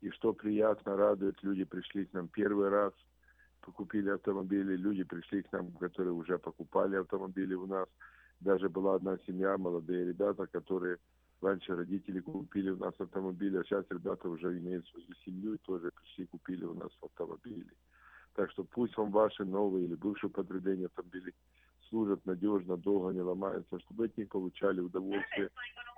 [0.00, 2.92] И что приятно, радует, люди пришли к нам первый раз,
[3.60, 7.88] покупили автомобили, люди пришли к нам, которые уже покупали автомобили у нас.
[8.40, 10.98] Даже была одна семья, молодые ребята, которые
[11.40, 15.92] раньше родители купили у нас автомобили, а сейчас ребята уже имеют свою семью и тоже
[15.92, 17.72] пришли купили у нас автомобили.
[18.34, 21.34] Так что пусть вам ваши новые или бывшие потребления автомобилей
[21.88, 25.50] служат надежно, долго не ломаются, чтобы от них получали удовольствие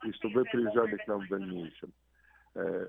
[0.05, 1.93] и чтобы приезжали к нам в дальнейшем.
[2.55, 2.89] Э,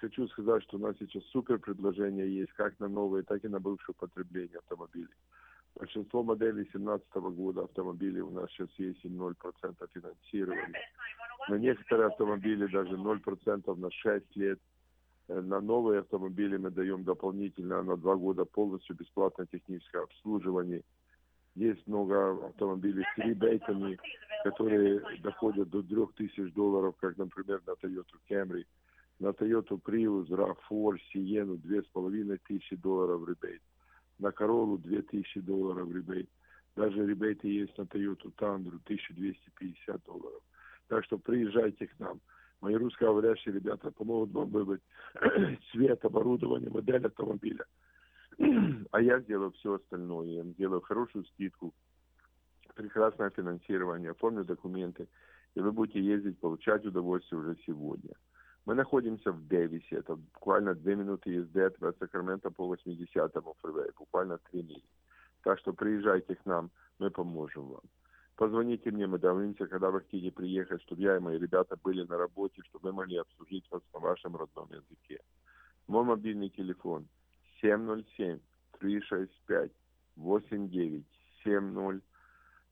[0.00, 3.60] хочу сказать, что у нас сейчас супер предложения есть как на новые, так и на
[3.60, 5.14] бывшее потребление автомобилей.
[5.74, 9.34] Большинство моделей 2017 года автомобилей у нас сейчас есть и 0%
[9.92, 10.80] финансирования.
[11.48, 14.58] На некоторые автомобили даже 0% на 6 лет.
[15.28, 20.82] Э, на новые автомобили мы даем дополнительно на 2 года полностью бесплатное техническое обслуживание–
[21.54, 23.98] есть много автомобилей с ребейтами,
[24.42, 28.64] которые доходят до 3000 долларов, как, например, на Toyota Camry.
[29.20, 33.62] На Toyota Prius, RAV4, Sienna 2500 долларов ребейт.
[34.18, 36.28] На Corolla 2000 долларов ребейт.
[36.74, 40.42] Даже ребейты есть на Toyota Tundra 1250 долларов.
[40.88, 42.20] Так что приезжайте к нам.
[42.60, 44.82] Мои русскоговорящие ребята помогут вам выбрать
[45.70, 47.64] цвет, оборудование, модель автомобиля–
[48.90, 50.26] а я сделаю все остальное.
[50.26, 51.74] Я сделаю хорошую скидку,
[52.74, 55.08] прекрасное финансирование, оформлю документы,
[55.54, 58.14] и вы будете ездить, получать удовольствие уже сегодня.
[58.66, 64.38] Мы находимся в Дэвисе, это буквально две минуты езды от Сакрамента по 80-му фривею, буквально
[64.38, 64.82] три мили.
[65.42, 67.82] Так что приезжайте к нам, мы поможем вам.
[68.36, 72.16] Позвоните мне, мы договоримся, когда вы хотите приехать, чтобы я и мои ребята были на
[72.16, 75.20] работе, чтобы мы могли обслужить вас на вашем родном языке.
[75.86, 77.06] Мой мобильный телефон
[77.64, 78.40] 707
[78.78, 79.70] 365
[80.16, 82.02] 8970.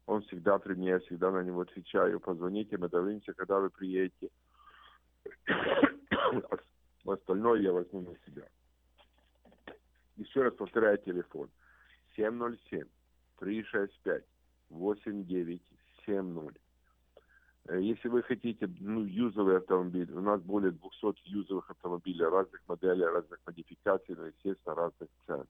[0.07, 2.21] Он всегда при мне, я всегда на него отвечаю.
[2.21, 4.29] Позвоните, мы договоримся, когда вы приедете.
[7.07, 8.47] Остальное я возьму на себя.
[10.17, 11.49] Еще раз повторяю телефон.
[12.17, 12.87] 707
[13.39, 14.25] 365
[14.69, 16.61] 8970.
[17.71, 23.39] Если вы хотите ну, юзовый автомобиль, у нас более 200 юзовых автомобилей разных моделей, разных
[23.47, 25.45] модификаций, но, естественно, разных цен.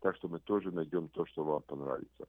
[0.00, 2.26] Так что мы тоже найдем то, что вам понравится.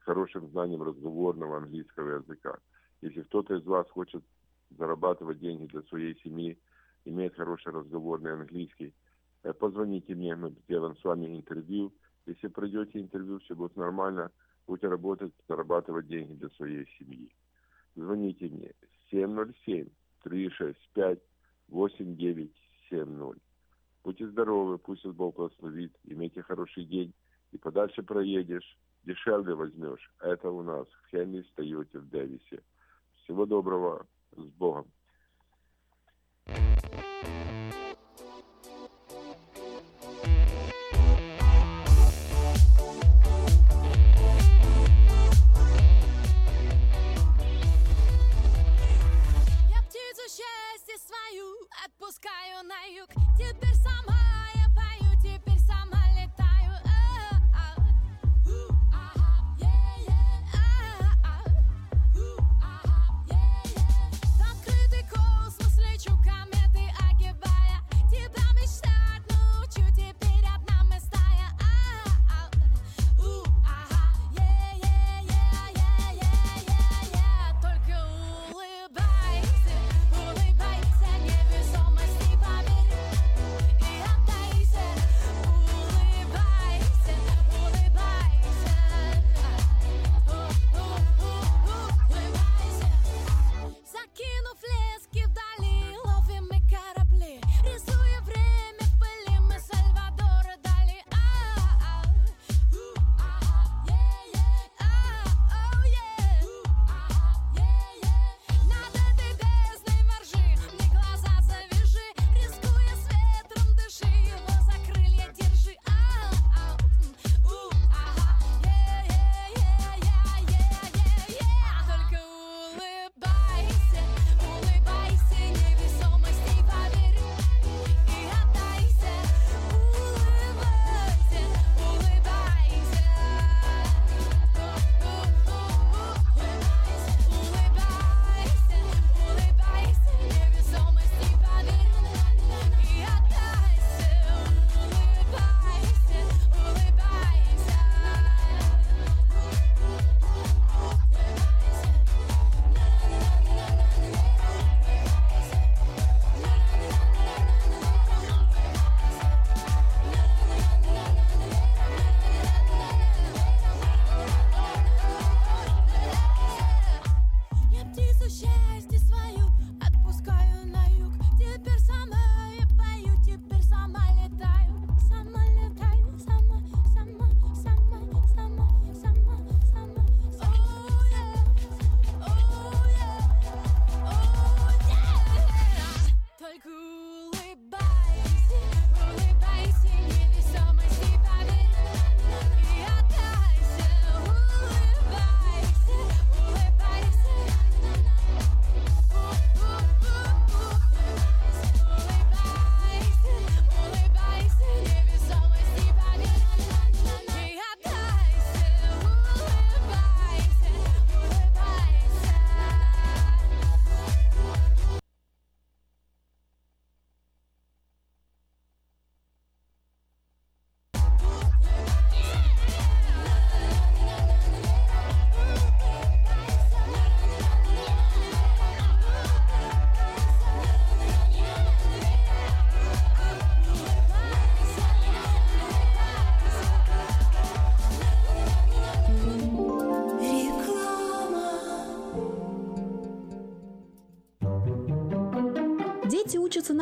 [0.00, 2.58] с хорошим знанием разговорного английского языка.
[3.00, 4.24] Если кто-то из вас хочет
[4.70, 6.58] зарабатывать деньги для своей семьи,
[7.04, 8.92] имеет хороший разговорный английский,
[9.44, 11.92] э, позвоните мне, мы сделаем с вами интервью.
[12.26, 14.32] Если пройдете интервью, все будет нормально,
[14.66, 17.32] будете работать, зарабатывать деньги для своей семьи.
[17.94, 18.72] Звоните мне
[19.10, 19.88] 707
[20.24, 21.20] 365
[21.68, 23.42] 8970.
[24.04, 27.12] Будьте здоровы, пусть вас Бог благословит, имейте хороший день,
[27.52, 30.10] и подальше проедешь, дешевле возьмешь.
[30.20, 32.62] Это у нас в Хемии встаете в Дэвисе.
[33.22, 34.86] Всего доброго, с Богом.
[36.46, 36.56] Я
[51.88, 53.08] отпускаю на юг.
[53.36, 54.17] Теперь сама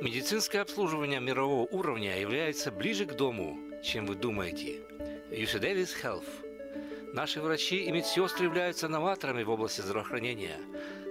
[0.00, 4.80] Медицинское обслуживание мирового уровня является ближе к дому, чем вы думаете.
[5.30, 7.12] UC Davis Health.
[7.12, 10.60] Наши врачи и медсестры являются новаторами в области здравоохранения,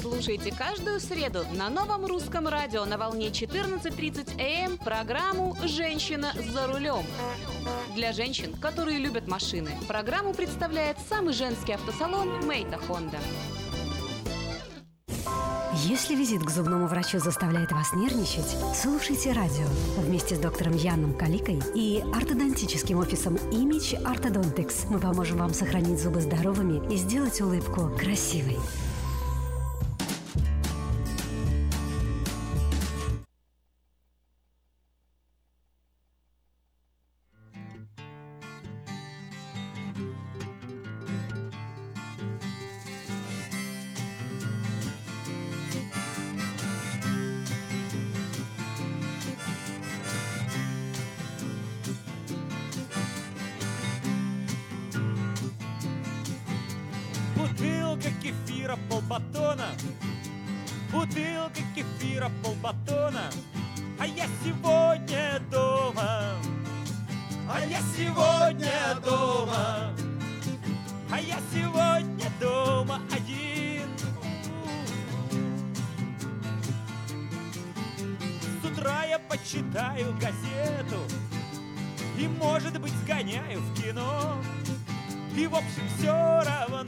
[0.00, 7.04] Слушайте каждую среду на новом русском радио на волне 14.30 АМ программу «Женщина за рулем».
[7.94, 13.18] Для женщин, которые любят машины, программу представляет самый женский автосалон «Мейта Хонда».
[15.84, 19.66] Если визит к зубному врачу заставляет вас нервничать, слушайте радио
[19.98, 24.86] вместе с доктором Яном Каликой и ортодонтическим офисом Image Orthodontics.
[24.88, 28.58] Мы поможем вам сохранить зубы здоровыми и сделать улыбку красивой.
[58.70, 59.66] Кефира полбатона.
[60.92, 63.30] Бутылка кефира полбатона.
[63.98, 66.34] А я сегодня дома.
[67.48, 68.70] А я сегодня
[69.04, 69.94] дома.
[71.10, 73.88] А я сегодня дома один.
[78.62, 81.00] С утра я почитаю газету
[82.16, 84.36] И, может быть, сгоняю в кино.
[85.36, 86.79] И в общем все равно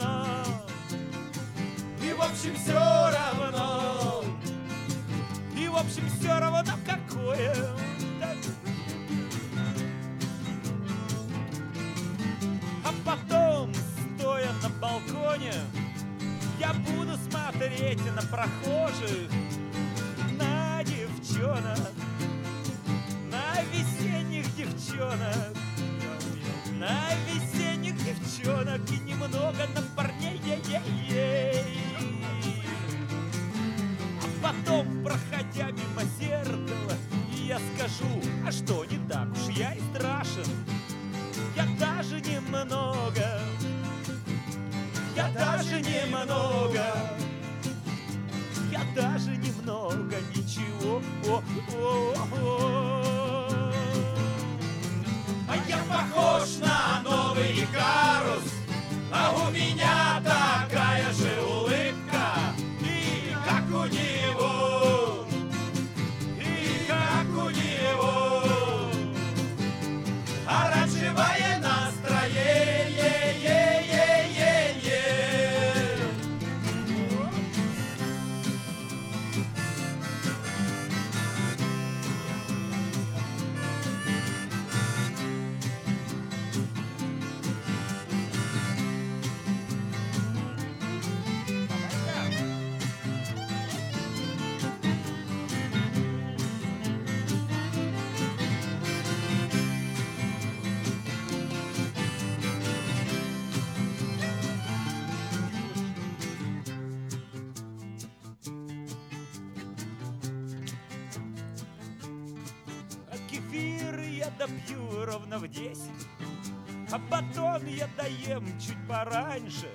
[118.12, 119.68] доем чуть пораньше.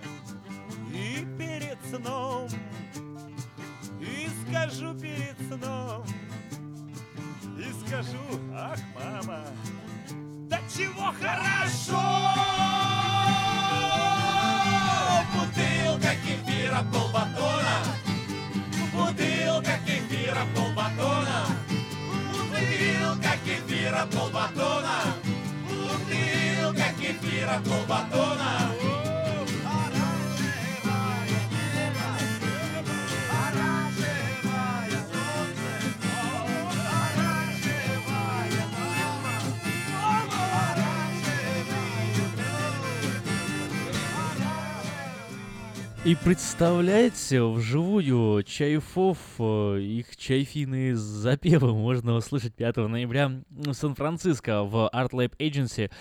[46.07, 46.15] И
[46.57, 55.11] представляете, вживую чайфов, э, их чайфиные запевы можно услышать 5 ноября в Сан-Франциско в Art
[55.11, 55.91] Lab Agency.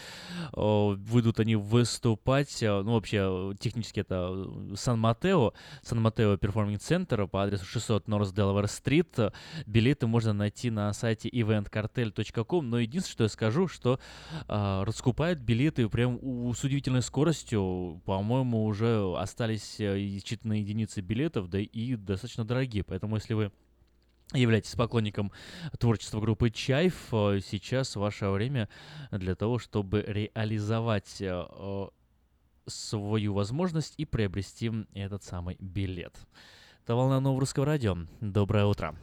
[0.55, 5.53] Э, Выйдут они выступать, э, ну вообще технически это Сан-Матео,
[5.83, 9.35] Сан-Матео Performing Center по адресу 600 North Delaware Street.
[9.67, 14.01] Билеты можно найти на сайте eventcartel.com, но единственное, что я скажу, что
[14.49, 16.19] э, раскупают билеты прям
[16.55, 18.01] с удивительной скоростью.
[18.07, 19.77] По-моему, уже остались
[20.47, 22.85] считанные единицы билетов, да и достаточно дорогие.
[22.85, 23.53] Поэтому, если вы
[24.33, 25.33] являетесь поклонником
[25.79, 28.69] творчества группы Чайф, э, сейчас ваше время
[29.11, 31.87] для того, чтобы реализовать э, э,
[32.67, 36.17] свою возможность и приобрести этот самый билет.
[36.83, 37.97] Это волна нового русского радио.
[38.21, 38.97] Доброе утро.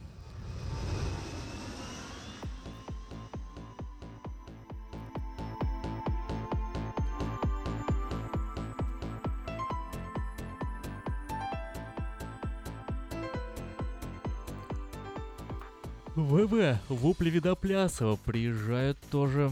[16.16, 19.50] ВВ, Вопли Видоплясова приезжают тоже.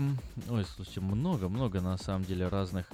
[0.48, 2.86] Ой, слушайте, много-много на самом деле разных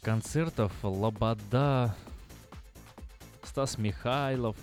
[0.00, 0.72] концертов.
[0.84, 1.96] Лобода,
[3.42, 4.56] Стас Михайлов,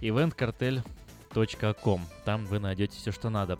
[0.00, 2.06] eventkартель.ком.
[2.24, 3.58] Там вы найдете все, что надо.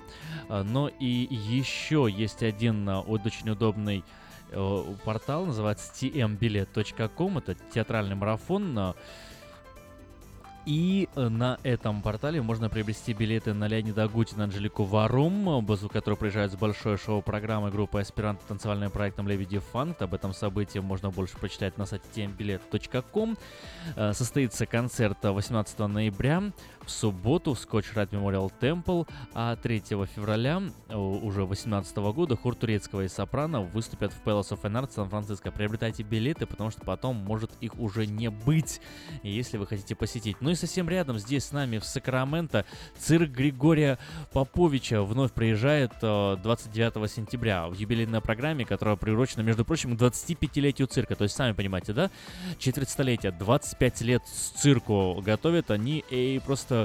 [0.48, 4.04] А, Но и еще есть один а, очень удобный
[4.52, 7.38] э, портал, называется tmbilet.com.
[7.38, 8.94] Это театральный марафон.
[10.68, 16.16] И э, на этом портале можно приобрести билеты на Леонида Агутина, Анжелику Варум, базу которой
[16.16, 20.02] приезжает с большой шоу-программы группы «Аспирант» танцевальным проектом «Лебеди Фанк».
[20.02, 23.38] Об этом событии можно больше прочитать на сайте tmbilet.com.
[23.96, 26.52] Э, Состоится концерт 18 ноября
[26.88, 32.54] в субботу в Scotch Rite Memorial Temple, а 3 февраля э, уже 2018 года хор
[32.54, 35.52] турецкого и сопрано выступят в Palace of Arts Сан-Франциско.
[35.52, 38.80] Приобретайте билеты, потому что потом может их уже не быть,
[39.22, 40.38] если вы хотите посетить.
[40.40, 42.64] Ну и совсем рядом, здесь с нами в Сакраменто,
[42.98, 43.98] цирк Григория
[44.32, 50.88] Поповича вновь приезжает э, 29 сентября в юбилейной программе, которая приурочена, между прочим, к 25-летию
[50.88, 51.16] цирка.
[51.16, 52.10] То есть, сами понимаете, да?
[52.58, 56.77] Четверть столетия, 25 лет цирку готовят они и просто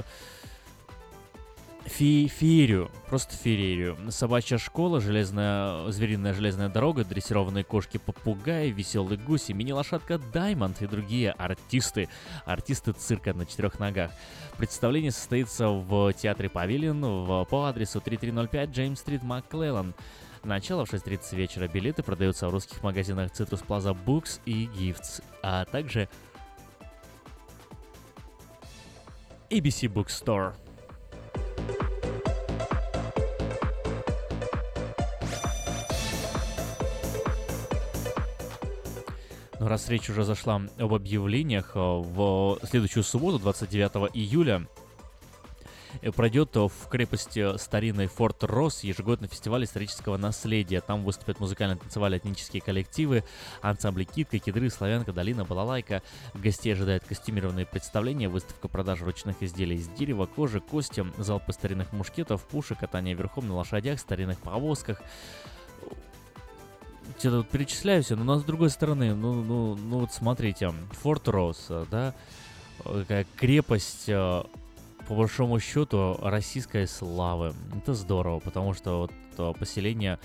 [1.84, 3.98] Фе- феерию, просто феерию.
[4.08, 11.32] Собачья школа, железная, звериная железная дорога, дрессированные кошки-попугаи, веселый гусь, и мини-лошадка Даймонд и другие
[11.32, 12.08] артисты.
[12.46, 14.12] Артисты цирка на четырех ногах.
[14.56, 19.94] Представление состоится в театре Павильон в, по адресу 3305 Джеймс-стрит, Макклеллан.
[20.42, 21.68] Начало в 6.30 вечера.
[21.68, 26.08] Билеты продаются в русских магазинах Citrus Plaza Books и Gifts, а также
[29.54, 30.52] ABC Bookstore.
[39.60, 44.66] Ну, раз речь уже зашла об объявлениях, э, в следующую субботу, 29 июля,
[46.16, 50.80] пройдет в крепости старинной Форт Росс ежегодный фестиваль исторического наследия.
[50.80, 53.24] Там выступят музыкально-танцевальные этнические коллективы,
[53.62, 56.02] ансамбли Китка, Кедры, Славянка, Долина, Балалайка.
[56.34, 62.42] Гостей ожидают костюмированные представления, выставка продаж ручных изделий из дерева, кожи, кости, залпы старинных мушкетов,
[62.44, 65.00] пушек, катание верхом на лошадях, старинных повозках.
[67.18, 70.72] Что-то вот перечисляю все, но, но с другой стороны, ну, ну, ну вот смотрите,
[71.02, 72.14] Форт Росс, э, да,
[72.84, 74.42] э, такая крепость, э,
[75.08, 77.54] по большому счету, российской славы.
[77.76, 80.18] Это здорово, потому что вот поселение,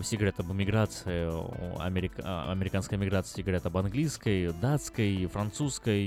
[0.00, 6.06] все говорят об эмиграции, о америка- а, американской эмиграции, говорят об английской, датской, французской,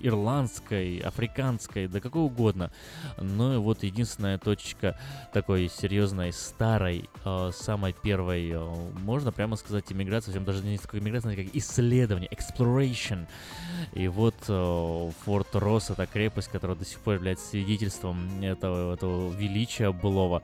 [0.00, 2.70] ирландской, африканской, да какой угодно.
[3.18, 4.98] Но вот единственная точка
[5.32, 10.98] такой серьезной, старой, э, самой первой, э, можно прямо сказать, иммиграции, причем даже не столько
[10.98, 13.26] иммиграция, а как исследование, exploration.
[13.92, 19.32] И вот э, Форт Росс, это крепость, которая до сих пор является свидетельством этого, этого
[19.32, 20.42] величия былого,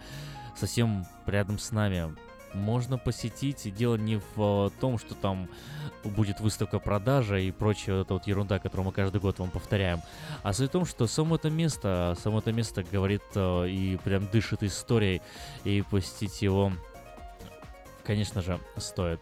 [0.56, 2.14] совсем рядом с нами.
[2.52, 5.48] Можно посетить, дело не в э, том, что там
[6.02, 10.01] будет выставка продажа и прочая вот эта вот ерунда, которую мы каждый год вам повторяем,
[10.43, 14.27] а суть в том, что само это место, само это место говорит э, и прям
[14.27, 15.22] дышит историей,
[15.62, 16.72] и посетить его,
[18.02, 19.20] конечно же, стоит.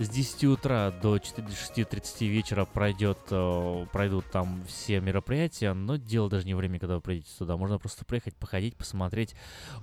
[0.00, 6.46] С 10 утра до 6.30 вечера пройдет, э, пройдут там все мероприятия, но дело даже
[6.46, 7.58] не время, когда вы придете туда.
[7.58, 9.34] Можно просто приехать, походить, посмотреть,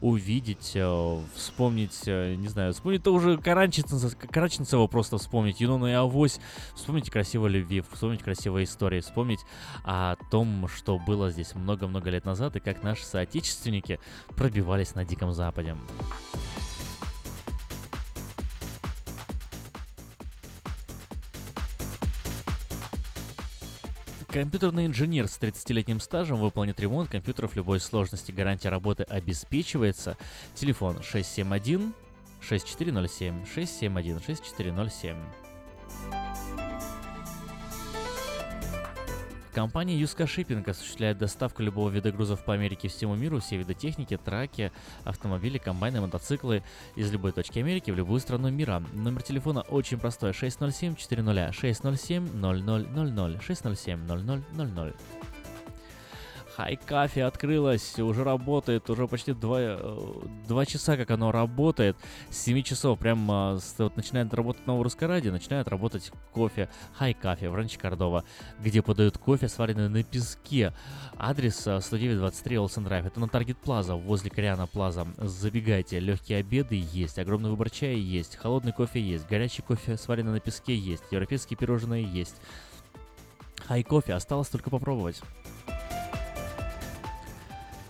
[0.02, 6.40] увидеть, э, вспомнить, э, не знаю, вспомнить то уже Каранченцева, просто вспомнить, Юнона и Авось,
[6.74, 9.42] вспомнить красивой любви, вспомнить красивые истории, вспомнить
[9.84, 14.00] о том, что было здесь много-много лет назад и как наши соотечественники
[14.36, 15.78] пробивались на Диком Западе.
[24.38, 28.32] Компьютерный инженер с 30-летним стажем выполнит ремонт компьютеров любой сложности.
[28.32, 30.16] Гарантия работы обеспечивается.
[30.54, 31.92] Телефон 671
[32.42, 35.18] 6407 671 6407.
[39.58, 44.16] Компания Юска Shipping осуществляет доставку любого вида грузов по Америке всему миру, все виды техники,
[44.16, 44.72] траки,
[45.04, 46.62] автомобили, комбайны, мотоциклы
[46.96, 48.84] из любой точки Америки в любую страну мира.
[48.94, 54.94] Номер телефона очень простой 607 400 607 0000 607 0000.
[56.58, 60.10] Хай Кафе открылось, уже работает, уже почти два, э,
[60.48, 61.96] два часа, как оно работает.
[62.32, 66.68] С 7 часов прям э, с- вот начинает работать новое русское радио, начинает работать кофе
[66.94, 68.24] Хай Кафе в Ранче Кордова,
[68.60, 70.74] где подают кофе, сваренный на песке.
[71.16, 73.06] Адрес э, 10923 Олсен Драйв.
[73.06, 75.06] Это на Таргет Плаза, возле Кориана Плаза.
[75.20, 80.40] Забегайте, легкие обеды есть, огромный выбор чая есть, холодный кофе есть, горячий кофе, сваренный на
[80.40, 82.38] песке есть, европейские пирожные есть.
[83.68, 85.22] Хай кофе, осталось только попробовать.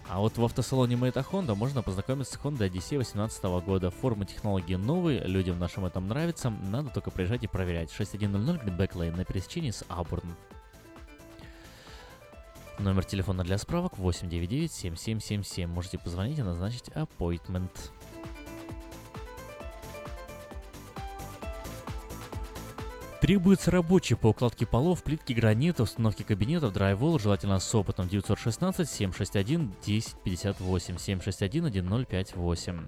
[0.10, 3.92] А вот в автосалоне Мэйта Honda можно познакомиться с Honda Odyssey 2018 года.
[3.92, 6.50] Формы технологии новые, людям нашим это нравится.
[6.50, 7.92] Надо только приезжать и проверять.
[7.92, 10.36] 6100 Greenback Lane на пересечении с Абурн.
[12.80, 15.68] Номер телефона для справок 899-7777.
[15.68, 17.72] Можете позвонить и назначить appointment.
[23.22, 29.74] Требуется рабочий по укладке полов, плитки гранита, установке кабинетов, драйвол, желательно с опытом 916 761
[29.82, 32.88] 1058 761 1058.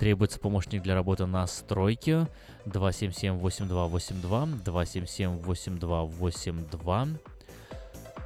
[0.00, 2.26] Требуется помощник для работы на стройке
[2.66, 7.18] 277-8282, 277-8282.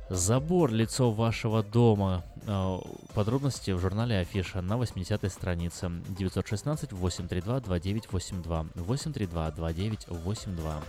[0.08, 2.24] Забор, лицо вашего дома.
[2.50, 2.78] Э,
[3.14, 5.86] Подробности в журнале Афиша на 80 странице.
[6.18, 8.72] 916-832-2982.
[8.74, 10.82] 832-2982.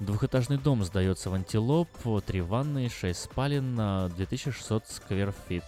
[0.00, 1.88] Двухэтажный дом сдается в Антилоп,
[2.26, 5.64] три ванны, 6 спален, а, 2600 скверфит.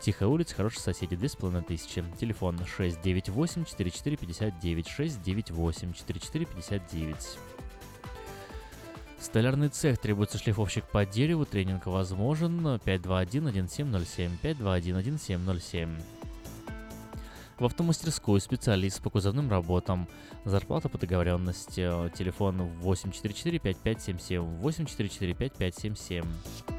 [0.00, 2.18] Тихая улица, хорошие соседи, 2500.
[2.18, 7.38] Телефон 698-4459, 698-4459.
[9.18, 15.88] Столярный цех, требуется шлифовщик по дереву, тренинг возможен, 521-1707, 521-1707.
[17.58, 20.06] В автомастерскую специалист по кузовным работам.
[20.44, 21.88] Зарплата по договоренности.
[22.14, 26.75] Телефон 844-5577, 844-5577.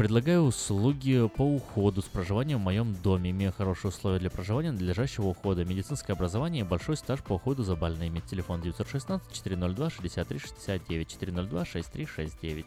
[0.00, 5.26] Предлагаю услуги по уходу с проживанием в моем доме, имея хорошие условия для проживания, надлежащего
[5.26, 8.20] ухода, медицинское образование и большой стаж по уходу за больными.
[8.20, 12.64] Телефон 916-402-6369, 402-6369.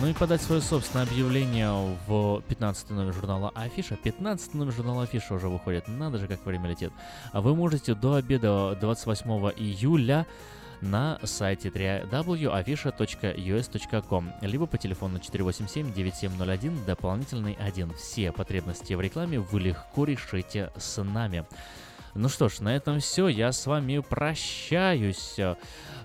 [0.00, 3.96] Ну и подать свое собственное объявление в 15 номер журнала Афиша.
[3.96, 5.86] 15 номер журнала Афиша уже выходит.
[5.86, 6.92] Надо же, как время летит.
[7.34, 10.26] Вы можете до обеда 28 июля
[10.82, 17.94] на сайте www.afisha.us.com либо по телефону 487-9701 дополнительный 1.
[17.94, 21.46] Все потребности в рекламе вы легко решите с нами.
[22.14, 23.28] Ну что ж, на этом все.
[23.28, 25.36] Я с вами прощаюсь.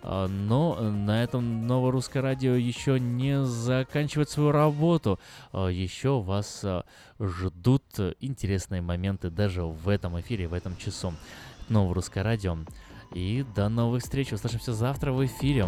[0.04, 5.20] А, Но на этом новое русское радио еще не заканчивает свою работу.
[5.52, 6.86] А, Еще вас а,
[7.20, 7.84] ждут
[8.22, 11.14] интересные моменты даже в этом эфире, в этом часу.
[11.68, 12.58] Новое русское радио.
[13.14, 14.34] И до новых встреч.
[14.34, 15.68] Услышимся завтра в эфире.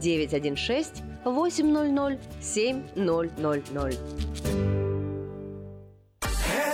[0.00, 4.83] 916 800 7000.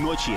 [0.00, 0.36] ночи.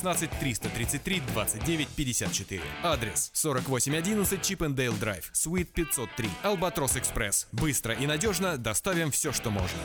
[0.00, 7.48] 333 29 54 Адрес 4811 Чипендейл Драйв, Суит 503 Албатрос Экспресс.
[7.52, 9.78] Быстро и надежно доставим все, что можно.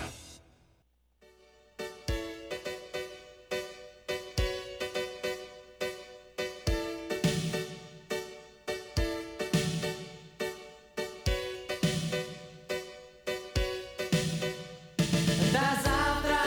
[15.52, 16.40] До завтра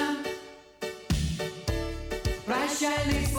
[2.47, 3.32] Прощальных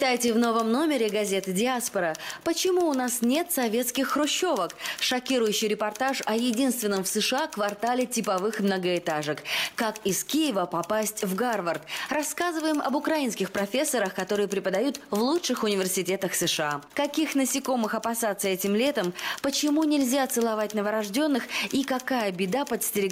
[0.00, 2.16] Читайте в новом номере газеты «Диаспора».
[2.42, 4.70] Почему у нас нет советских хрущевок?
[4.98, 9.42] Шокирующий репортаж о единственном в США квартале типовых многоэтажек.
[9.74, 11.82] Как из Киева попасть в Гарвард?
[12.08, 16.80] Рассказываем об украинских профессорах, которые преподают в лучших университетах США.
[16.94, 19.12] Каких насекомых опасаться этим летом?
[19.42, 21.42] Почему нельзя целовать новорожденных?
[21.72, 23.10] И какая беда подстерегает